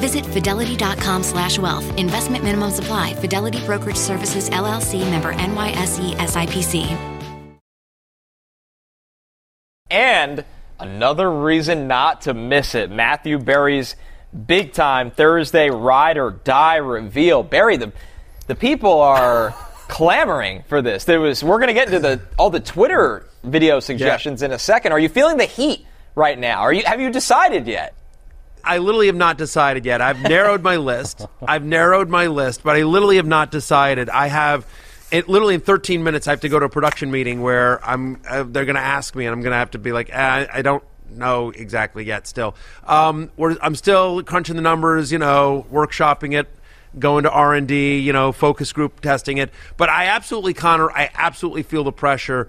[0.00, 1.84] Visit fidelity.com slash wealth.
[1.98, 3.14] Investment minimum supply.
[3.14, 7.18] Fidelity Brokerage Services LLC member NYSE SIPC.
[9.90, 10.44] And
[10.78, 12.90] another reason not to miss it.
[12.90, 13.96] Matthew Berry's
[14.46, 17.42] big time Thursday ride or die reveal.
[17.42, 17.92] Berry, the
[18.46, 19.54] the people are
[19.90, 21.04] clamoring for this.
[21.04, 24.92] There was we're gonna get into the all the Twitter video suggestions in a second.
[24.92, 25.84] Are you feeling the heat
[26.14, 26.60] right now?
[26.60, 27.94] Are you have you decided yet?
[28.62, 30.00] I literally have not decided yet.
[30.00, 31.26] I've narrowed my list.
[31.46, 34.10] I've narrowed my list, but I literally have not decided.
[34.10, 34.66] I have
[35.10, 36.28] it literally in 13 minutes.
[36.28, 38.20] I have to go to a production meeting where I'm.
[38.28, 40.46] Uh, they're going to ask me, and I'm going to have to be like, eh,
[40.52, 42.26] I don't know exactly yet.
[42.26, 42.54] Still,
[42.86, 45.10] um, we're, I'm still crunching the numbers.
[45.10, 46.48] You know, workshopping it.
[46.98, 50.90] Going to R and D, you know, focus group testing it, but I absolutely, Connor,
[50.90, 52.48] I absolutely feel the pressure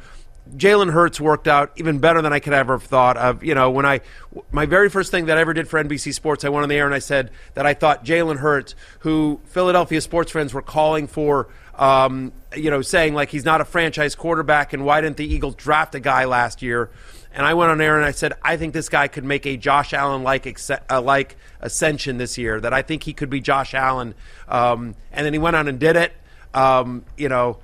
[0.56, 3.44] Jalen Hurts worked out even better than I could ever have thought of.
[3.44, 4.02] You know, when I,
[4.52, 6.76] my very first thing that I ever did for NBC Sports, I went on the
[6.76, 11.08] air and I said that I thought Jalen Hurts, who Philadelphia sports friends were calling
[11.08, 15.26] for, um, you know, saying like he's not a franchise quarterback and why didn't the
[15.26, 16.90] Eagles draft a guy last year?
[17.34, 19.56] And I went on air and I said, I think this guy could make a
[19.56, 20.60] Josh Allen like
[20.90, 22.60] uh, like ascension this year.
[22.60, 24.16] That I think he could be Josh Allen.
[24.48, 26.14] Um, and then he went on and did it.
[26.54, 27.60] Um, you know,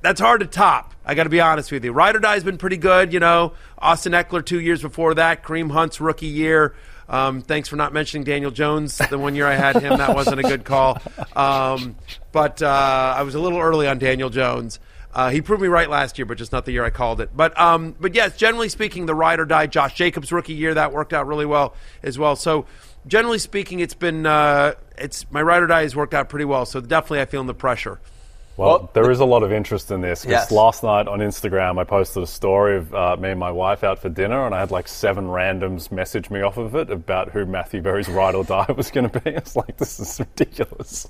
[0.00, 0.94] that's hard to top.
[1.04, 1.92] I got to be honest with you.
[1.92, 3.12] Ride or Die has been pretty good.
[3.12, 6.74] You know, Austin Ekeler two years before that, Kareem Hunt's rookie year.
[7.06, 8.96] Um, thanks for not mentioning Daniel Jones.
[8.96, 10.98] The one year I had him, that wasn't a good call.
[11.36, 11.96] Um,
[12.32, 14.80] but uh, I was a little early on Daniel Jones.
[15.14, 17.30] Uh, he proved me right last year, but just not the year I called it.
[17.34, 20.92] But um, but yes, generally speaking, the ride or die Josh Jacobs rookie year that
[20.92, 22.34] worked out really well as well.
[22.34, 22.66] So
[23.06, 26.66] generally speaking, it's been uh, it's my ride or die has worked out pretty well.
[26.66, 28.00] So definitely, I feel in the pressure.
[28.56, 30.52] Well, Well, there is a lot of interest in this because Yes.
[30.52, 33.98] last night on Instagram I posted a story of uh, me and my wife out
[33.98, 37.46] for dinner, and I had like seven randoms message me off of it about who
[37.46, 39.30] Matthew Berry's ride or die was going to be.
[39.30, 41.08] It's like this is ridiculous.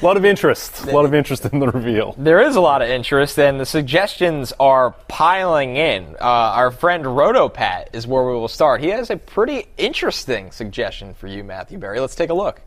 [0.00, 0.84] a lot of interest.
[0.84, 2.14] A lot of interest in the reveal.
[2.18, 6.16] There is a lot of interest, and the suggestions are piling in.
[6.20, 8.82] Uh, our friend Rotopat is where we will start.
[8.82, 12.00] He has a pretty interesting suggestion for you, Matthew Berry.
[12.00, 12.60] Let's take a look.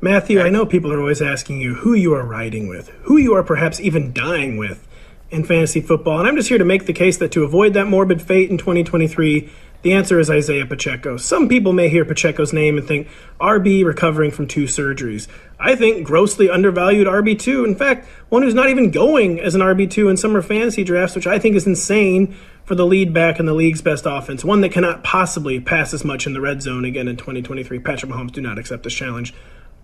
[0.00, 3.34] Matthew, I know people are always asking you who you are riding with, who you
[3.34, 4.86] are perhaps even dying with
[5.28, 7.88] in fantasy football, and I'm just here to make the case that to avoid that
[7.88, 9.50] morbid fate in 2023,
[9.82, 11.16] the answer is Isiah Pacheco.
[11.16, 13.08] Some people may hear Pacheco's name and think
[13.40, 15.26] RB recovering from two surgeries.
[15.58, 17.66] I think grossly undervalued RB2.
[17.66, 21.26] In fact, one who's not even going as an RB2 in summer fantasy drafts, which
[21.26, 24.44] I think is insane for the lead back in the league's best offense.
[24.44, 27.80] One that cannot possibly pass as much in the red zone again in 2023.
[27.80, 29.34] Patrick Mahomes do not accept this challenge.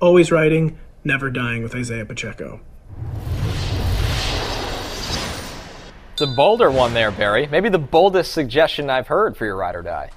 [0.05, 2.61] Always writing, never dying with Isiah Pacheco.
[6.12, 7.46] It's a bolder one there, Berry.
[7.46, 10.11] Maybe the boldest suggestion I've heard for your ride or die.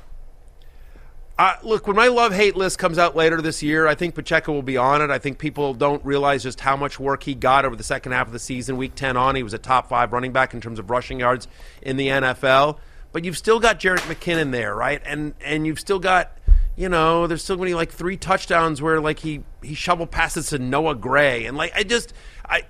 [1.40, 4.52] Uh, look, when my love hate list comes out later this year, I think Pacheco
[4.52, 5.10] will be on it.
[5.10, 8.28] I think people don't realize just how much work he got over the second half
[8.28, 8.76] of the season.
[8.76, 11.48] Week 10 on, he was a top five running back in terms of rushing yards
[11.82, 12.80] in the NFL.
[13.14, 15.02] But you've still got Jerick McKinnon there, right?
[15.06, 16.38] And and you've still got,
[16.78, 20.06] you know, there's still going to be like three touchdowns where like he he shovel
[20.08, 22.14] passes to Noah Gray, and like I just
[22.46, 22.62] I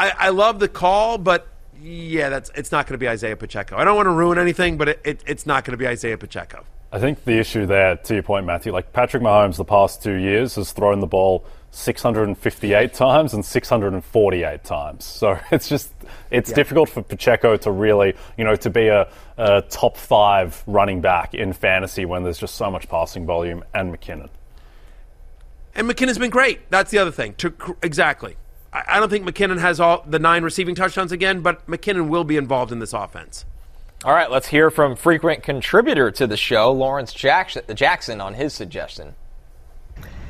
[0.00, 1.46] I, I love the call, but
[1.78, 3.76] yeah, that's it's not going to be Isiah Pacheco.
[3.76, 6.16] I don't want to ruin anything, but it, it, it's not going to be Isiah
[6.16, 6.64] Pacheco.
[6.90, 10.14] I think the issue there, to your point, Matthew, like Patrick Mahomes the past two
[10.14, 15.04] years has thrown the ball 658 times and 648 times.
[15.04, 15.92] So it's just,
[16.30, 21.00] it's difficult for Pacheco to really, you know, to be a, a top five running
[21.00, 24.28] back in fantasy when there's just so much passing volume and McKinnon.
[25.74, 26.70] And McKinnon's been great.
[26.70, 27.34] That's the other thing.
[27.34, 27.52] To,
[27.82, 28.36] exactly.
[28.72, 32.24] I, I don't think McKinnon has all the nine receiving touchdowns again, but McKinnon will
[32.24, 33.44] be involved in this offense.
[34.04, 38.52] All right, let's hear from frequent contributor to the show, Lawrence Jackson, Jackson, on his
[38.52, 39.14] suggestion.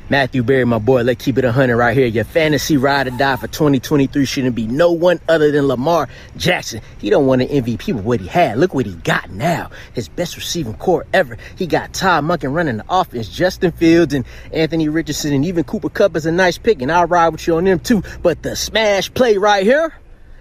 [0.07, 2.05] Matthew Berry, my boy, let's keep it 100 right here.
[2.05, 6.81] Your fantasy ride or die for 2023 shouldn't be no one other than Lamar Jackson.
[6.99, 8.59] He don't want an MVP with what he had.
[8.59, 9.71] Look what he got now.
[9.93, 11.37] His best receiving core ever.
[11.57, 15.89] He got Todd Monken running the offense, Justin Fields and Anthony Richardson, and even Cooper
[15.89, 18.03] Kupp is a nice pick, and I'll ride with you on them too.
[18.21, 19.91] But the smash play right here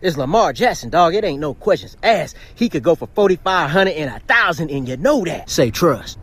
[0.03, 1.15] is Lamar Jackson, dog.
[1.15, 2.37] It ain't no questions asked.
[2.55, 5.49] He could go for 4,500 and a 1,000, and you know that.
[5.49, 6.19] Say trust.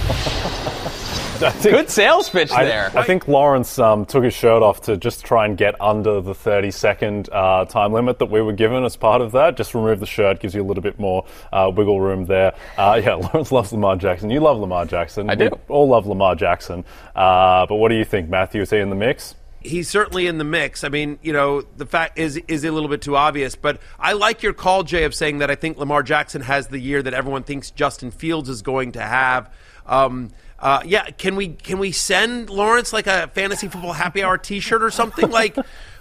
[1.46, 2.90] I think- Good sales pitch I, there.
[2.94, 6.34] I think Lawrence um, took his shirt off to just try and get under the
[6.34, 9.56] 30 second uh, time limit that we were given as part of that.
[9.56, 12.54] Just remove the shirt, gives you a little bit more uh, wiggle room there.
[12.76, 14.30] Uh, yeah, Lawrence loves Lamar Jackson.
[14.30, 15.30] You love Lamar Jackson.
[15.30, 15.44] I do.
[15.44, 16.84] We all love Lamar Jackson.
[17.14, 18.62] Uh, but what do you think, Matthew?
[18.62, 19.34] Is he in the mix?
[19.62, 20.84] He's certainly in the mix.
[20.84, 24.14] I mean, you know, the fact is is a little bit too obvious, but I
[24.14, 27.12] like your call, Jay, of saying that I think Lamar Jackson has the year that
[27.12, 29.52] everyone thinks Justin Fields is going to have.
[29.84, 30.30] Um,
[30.60, 34.82] uh, yeah, can we can we send Lawrence like a fantasy football happy hour T-shirt
[34.82, 35.30] or something?
[35.30, 35.56] Like,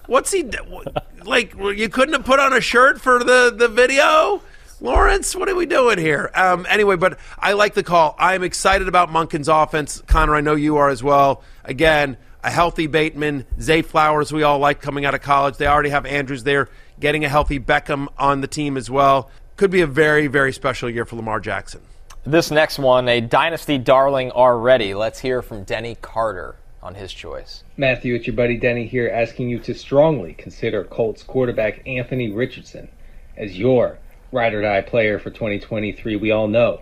[0.05, 0.49] what's he
[1.23, 1.53] like?
[1.55, 4.41] You couldn't have put on a shirt for the the video.
[4.81, 6.31] Lawrence, what are we doing here?
[6.33, 8.15] Um, anyway, but I like the call.
[8.17, 10.01] I'm excited about Monken's offense.
[10.07, 11.43] Connor, I know you are as well.
[11.65, 15.57] Again, a healthy Bateman, Zay Flowers, we all like coming out of college.
[15.57, 19.29] They already have Andrews there, getting a healthy Beckham on the team as well.
[19.57, 21.81] Could be a very, very special year for Lamar Jackson.
[22.25, 24.93] This next one, a dynasty darling already.
[24.93, 27.63] Let's hear from Denny Carter on his choice.
[27.77, 32.89] Matthew, it's your buddy Denny here asking you to strongly consider Colts quarterback Anthony Richardson
[33.37, 33.99] as your
[34.33, 36.17] ride or die player for 2023.
[36.17, 36.81] We all know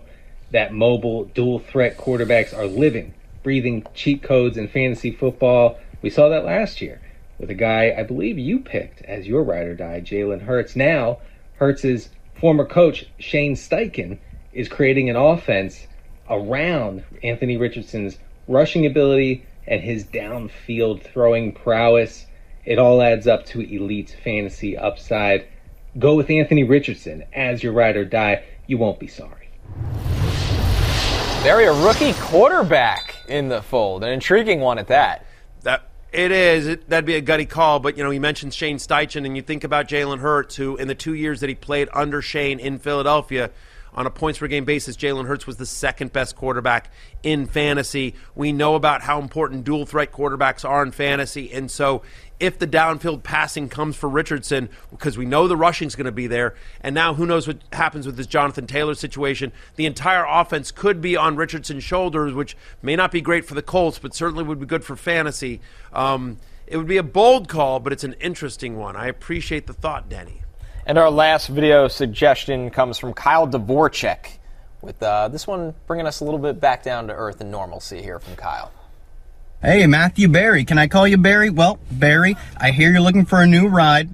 [0.50, 3.14] that mobile dual threat quarterbacks are living,
[3.44, 5.78] breathing cheat codes in fantasy football.
[6.02, 7.00] We saw that last year
[7.38, 10.74] with a guy I believe you picked as your ride or die, Jalen Hurts.
[10.74, 11.18] Now,
[11.60, 14.18] Hurts's former coach, Shane Steichen,
[14.58, 15.86] is creating an offense
[16.28, 22.26] around Anthony Richardson's rushing ability and his downfield throwing prowess.
[22.64, 25.46] It all adds up to elite fantasy upside.
[25.96, 28.42] Go with Anthony Richardson as your ride or die.
[28.66, 29.48] You won't be sorry.
[31.44, 35.24] Berry, a rookie quarterback in the fold, an intriguing one at that.
[35.62, 36.66] That it is.
[36.66, 39.42] It, that'd be a gutty call, but you know, you mentioned Shane Steichen, and you
[39.42, 42.80] think about Jalen Hurts, who in the two years that he played under Shane in
[42.80, 43.52] Philadelphia,
[43.94, 46.90] on a points per game basis, Jalen Hurts was the second best quarterback
[47.22, 48.14] in fantasy.
[48.34, 52.02] We know about how important dual threat quarterbacks are in fantasy, and so
[52.38, 56.28] if the downfield passing comes for Richardson, because we know the rushing's going to be
[56.28, 60.70] there, and now who knows what happens with this Jonathan Taylor situation, the entire offense
[60.70, 64.44] could be on Richardson's shoulders, which may not be great for the Colts, but certainly
[64.44, 65.60] would be good for fantasy.
[65.92, 68.94] Um, It would be a bold call, but it's an interesting one.
[68.94, 70.42] I appreciate the thought, Denny.
[70.88, 74.38] And our last video suggestion comes from Kyle Dvorchak,
[74.80, 78.00] with uh, this one bringing us a little bit back down to earth and normalcy
[78.00, 78.72] here from Kyle.
[79.60, 80.64] Hey, Matthew Barry.
[80.64, 81.50] Can I call you Barry?
[81.50, 84.08] Well, Barry, I hear you're looking for a new ride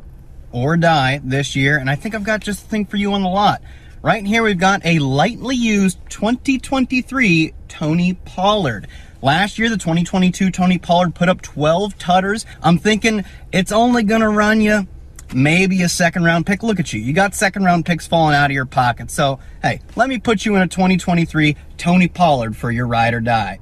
[0.51, 3.23] or die this year, and I think I've got just the thing for you on
[3.23, 3.63] the lot.
[4.03, 8.89] Right here, we've got a lightly used 2023 Tony Pollard.
[9.23, 12.45] Last year, the 2022 Tony Pollard put up 12 tutters.
[12.65, 14.89] I'm thinking it's only going to run you
[15.35, 16.63] maybe a second round pick.
[16.63, 17.01] Look at you.
[17.01, 19.11] You got second round picks falling out of your pocket.
[19.11, 23.21] So, hey, let me put you in a 2023 Tony Pollard for your ride or
[23.21, 23.59] die.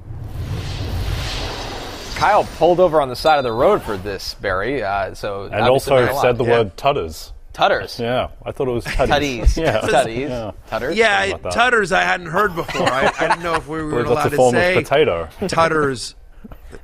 [2.15, 4.83] Kyle pulled over on the side of the road for this, Berry.
[4.83, 6.51] Uh, so and also said the yeah.
[6.51, 7.33] word tutters.
[7.53, 7.99] Tutters.
[7.99, 9.41] Yeah, I thought it was tutties.
[9.41, 9.57] tutties.
[9.57, 9.81] yeah.
[9.83, 10.29] Tutties.
[10.29, 10.51] Yeah.
[10.69, 10.95] Tutters.
[10.95, 12.89] Yeah, tutters I hadn't heard before.
[12.89, 15.29] I, I didn't know if we were allowed to say potato.
[15.47, 16.15] tutters.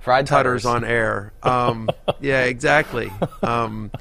[0.01, 0.63] Fried tutters.
[0.63, 1.33] tutters on air.
[1.41, 3.11] Um, yeah, exactly.
[3.41, 3.91] Um,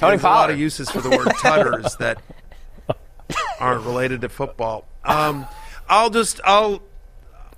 [0.00, 0.34] Tony There's Pollard.
[0.34, 2.22] a lot of uses for the word tutters that
[3.60, 4.86] aren't related to football.
[5.04, 5.46] Um,
[5.90, 6.82] I'll just I'll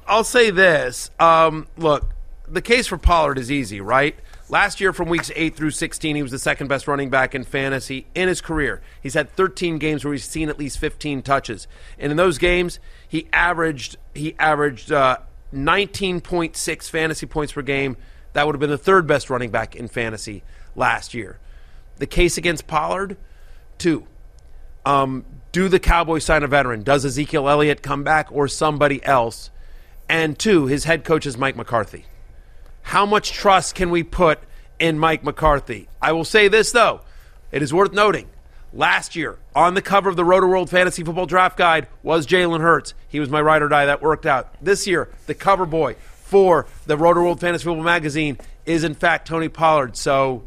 [0.09, 1.13] I'll say this.
[1.21, 2.11] Um, look,
[2.49, 4.17] the case for Pollard is easy, right?
[4.49, 7.45] Last year, from weeks 8 through 16, he was the second best running back in
[7.45, 8.83] fantasy in his career.
[9.01, 11.69] He's had 13 games where he's seen at least 15 touches.
[11.97, 15.19] And in those games, he averaged he averaged uh,
[15.55, 17.97] 19.6 fantasy points per game.
[18.33, 20.43] That would have been the third best running back in fantasy
[20.75, 21.39] last year.
[22.03, 23.17] The case against Pollard,
[23.79, 24.09] two.
[24.85, 26.83] Um, do the Cowboys sign a veteran?
[26.83, 29.53] Does Ezekiel Elliott come back or somebody else?
[30.09, 32.07] And two, his head coach is Mike McCarthy.
[32.83, 34.41] How much trust can we put
[34.81, 35.89] in Mike McCarthy?
[36.03, 37.03] I will say this, though.
[37.53, 38.29] It is worth noting.
[38.73, 42.95] Last year, on the cover of the Rotoworld Fantasy Football Draft Guide was Jalen Hurts.
[43.07, 44.53] He was my ride or die that worked out.
[44.61, 45.95] This year, the cover boy
[46.25, 49.97] for the Rotoworld Fantasy Football Magazine is, in fact, Tony Pollard.
[49.97, 50.43] So,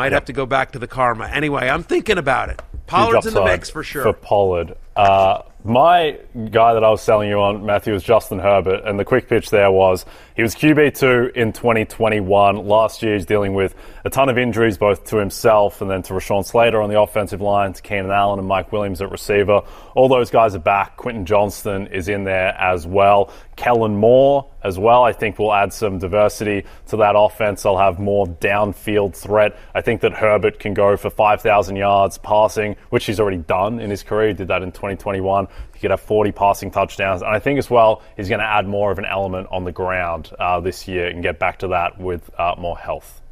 [0.00, 0.22] might yep.
[0.22, 1.26] have to go back to the karma.
[1.26, 2.62] Anyway, I'm thinking about it.
[2.86, 4.02] Pollard's in the mix for sure.
[4.02, 4.74] For Pollard.
[4.96, 6.18] Uh, my
[6.50, 9.50] guy that I was selling you on, Matthew, was Justin Herbert, and the quick pitch
[9.50, 10.06] there was
[10.40, 12.66] he was QB2 in 2021.
[12.66, 13.74] Last year, he's dealing with
[14.06, 17.42] a ton of injuries, both to himself and then to Rashawn Slater on the offensive
[17.42, 19.60] line, to Keenan Allen and Mike Williams at receiver.
[19.94, 20.96] All those guys are back.
[20.96, 23.30] Quentin Johnston is in there as well.
[23.56, 27.62] Kellen Moore as well, I think will add some diversity to that offense.
[27.62, 29.58] They'll have more downfield threat.
[29.74, 33.90] I think that Herbert can go for 5,000 yards passing, which he's already done in
[33.90, 34.28] his career.
[34.28, 35.48] He did that in 2021.
[35.80, 37.22] He could have 40 passing touchdowns.
[37.22, 39.72] And I think as well, he's going to add more of an element on the
[39.72, 43.22] ground uh, this year and get back to that with uh, more health.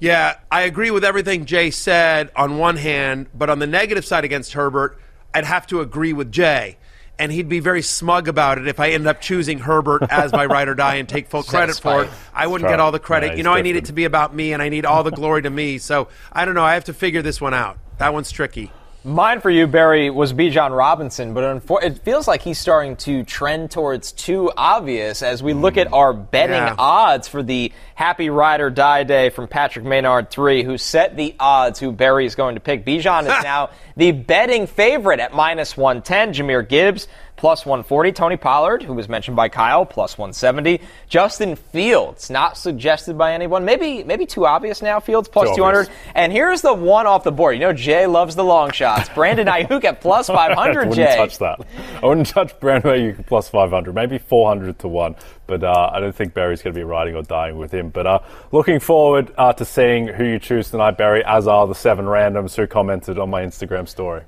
[0.00, 4.24] Yeah, I agree with everything Jay said on one hand, but on the negative side
[4.24, 4.98] against Herbert,
[5.32, 6.78] I'd have to agree with Jay.
[7.16, 10.46] And he'd be very smug about it if I ended up choosing Herbert as my
[10.46, 12.10] ride or die and take full credit for it.
[12.34, 13.36] I wouldn't get all the credit.
[13.36, 13.58] you know, different.
[13.58, 15.78] I need it to be about me and I need all the glory to me.
[15.78, 16.64] So I don't know.
[16.64, 17.78] I have to figure this one out.
[17.98, 18.72] That one's tricky.
[19.04, 23.70] Mine for you, Berry, was Bijan Robinson, but it feels like he's starting to trend
[23.70, 25.94] towards too obvious as we look at hmm.
[25.94, 26.74] our betting yeah.
[26.76, 31.36] odds for the Happy Ride or Die Day from Patrick Maynard 3, who set the
[31.38, 32.84] odds who Berry is going to pick.
[32.84, 36.34] Bijan is now the betting favorite at minus 110.
[36.34, 37.06] Jahmyr Gibbs
[37.38, 38.12] plus 140.
[38.12, 40.80] Tony Pollard, who was mentioned by Kyle, plus 170.
[41.08, 43.64] Justin Fields, not suggested by anyone.
[43.64, 45.00] Maybe maybe too obvious now.
[45.00, 45.88] Fields plus 200.
[46.14, 47.54] And here's the one off the board.
[47.54, 49.08] You know, Jay loves the long shots.
[49.10, 50.58] Brandon Aiyuk at plus 500.
[50.58, 51.16] I wouldn't Jay.
[51.16, 51.60] touch that.
[52.02, 53.94] I wouldn't touch Brandon Aiyuk plus 500.
[53.94, 55.16] Maybe 400 to one.
[55.46, 57.88] But uh, I don't think Berry's going to be riding or dying with him.
[57.88, 58.18] But uh,
[58.52, 62.54] looking forward uh, to seeing who you choose tonight, Berry, as are the seven randoms
[62.54, 64.24] who commented on my Instagram story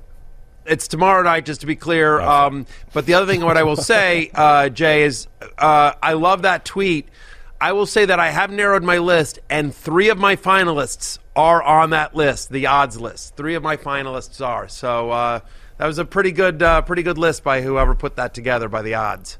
[0.71, 2.21] it's tomorrow night, just to be clear.
[2.21, 5.27] Um, but the other thing, what I will say, uh, Jay, is
[5.59, 7.09] uh, I love that tweet.
[7.61, 11.62] I will say that I have narrowed my list, and three of my finalists are
[11.62, 13.37] on that list, the odds list.
[13.37, 14.68] Three of my finalists are.
[14.68, 15.41] So uh,
[15.77, 18.83] that was a pretty good, uh, pretty good list by whoever put that together by
[18.83, 19.39] the odds.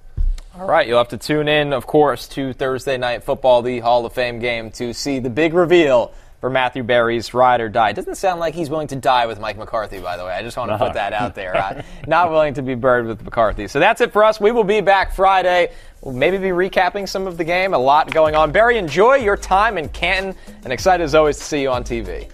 [0.55, 4.05] All right, you'll have to tune in, of course, to Thursday Night Football, the Hall
[4.05, 7.93] of Fame game, to see the big reveal for Matthew Berry's ride or die.
[7.93, 10.32] Doesn't sound like he's willing to die with Mike McCarthy, by the way.
[10.32, 10.84] I just want to no.
[10.84, 11.51] put that out there.
[11.61, 13.68] Uh, not willing to be buried with McCarthy.
[13.68, 14.41] So that's it for us.
[14.41, 15.72] We will be back Friday.
[16.01, 17.74] We'll maybe be recapping some of the game.
[17.74, 18.51] A lot going on.
[18.51, 20.34] Berry, enjoy your time in Canton,
[20.64, 22.30] and excited as always to see you on TV.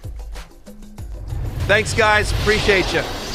[1.67, 2.31] Thanks, guys.
[2.31, 3.26] Appreciate you.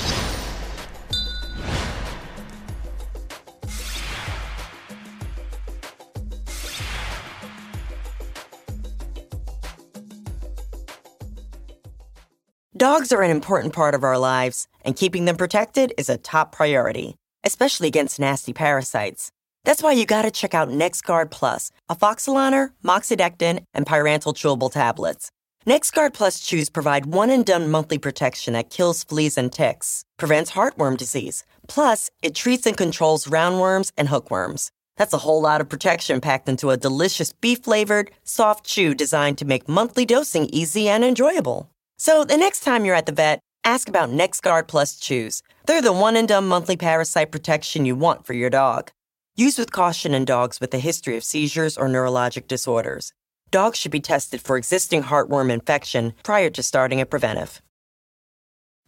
[12.83, 16.51] Dogs are an important part of our lives, and keeping them protected is a top
[16.51, 17.15] priority,
[17.45, 19.31] especially against nasty parasites.
[19.63, 25.31] That's why you gotta check out NexGard Plus, afoxolaner, moxidectin, and pyrantel chewable tablets.
[25.65, 30.51] NexGard Plus chews provide one and done monthly protection that kills fleas and ticks, prevents
[30.51, 31.45] heartworm disease.
[31.69, 34.73] Plus, it treats and controls roundworms and hookworms.
[34.97, 39.39] That's a whole lot of protection packed into a delicious beef flavored, soft chew designed
[39.39, 41.72] to make monthly dosing easy and enjoyable.
[42.05, 45.41] So the next time you're at the vet, ask about NexGard Plus chews.
[45.67, 48.91] They're the one and done monthly parasite protection you want for your dog.
[49.37, 53.13] Use with caution in dogs with a history of seizures or neurologic disorders.
[53.53, 57.63] Dogs should be tested for existing heartworm infection prior to starting a preventive.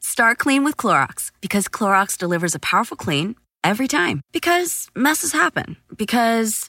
[0.01, 4.23] Start clean with Clorox because Clorox delivers a powerful clean every time.
[4.33, 5.77] Because messes happen.
[5.97, 6.69] Because.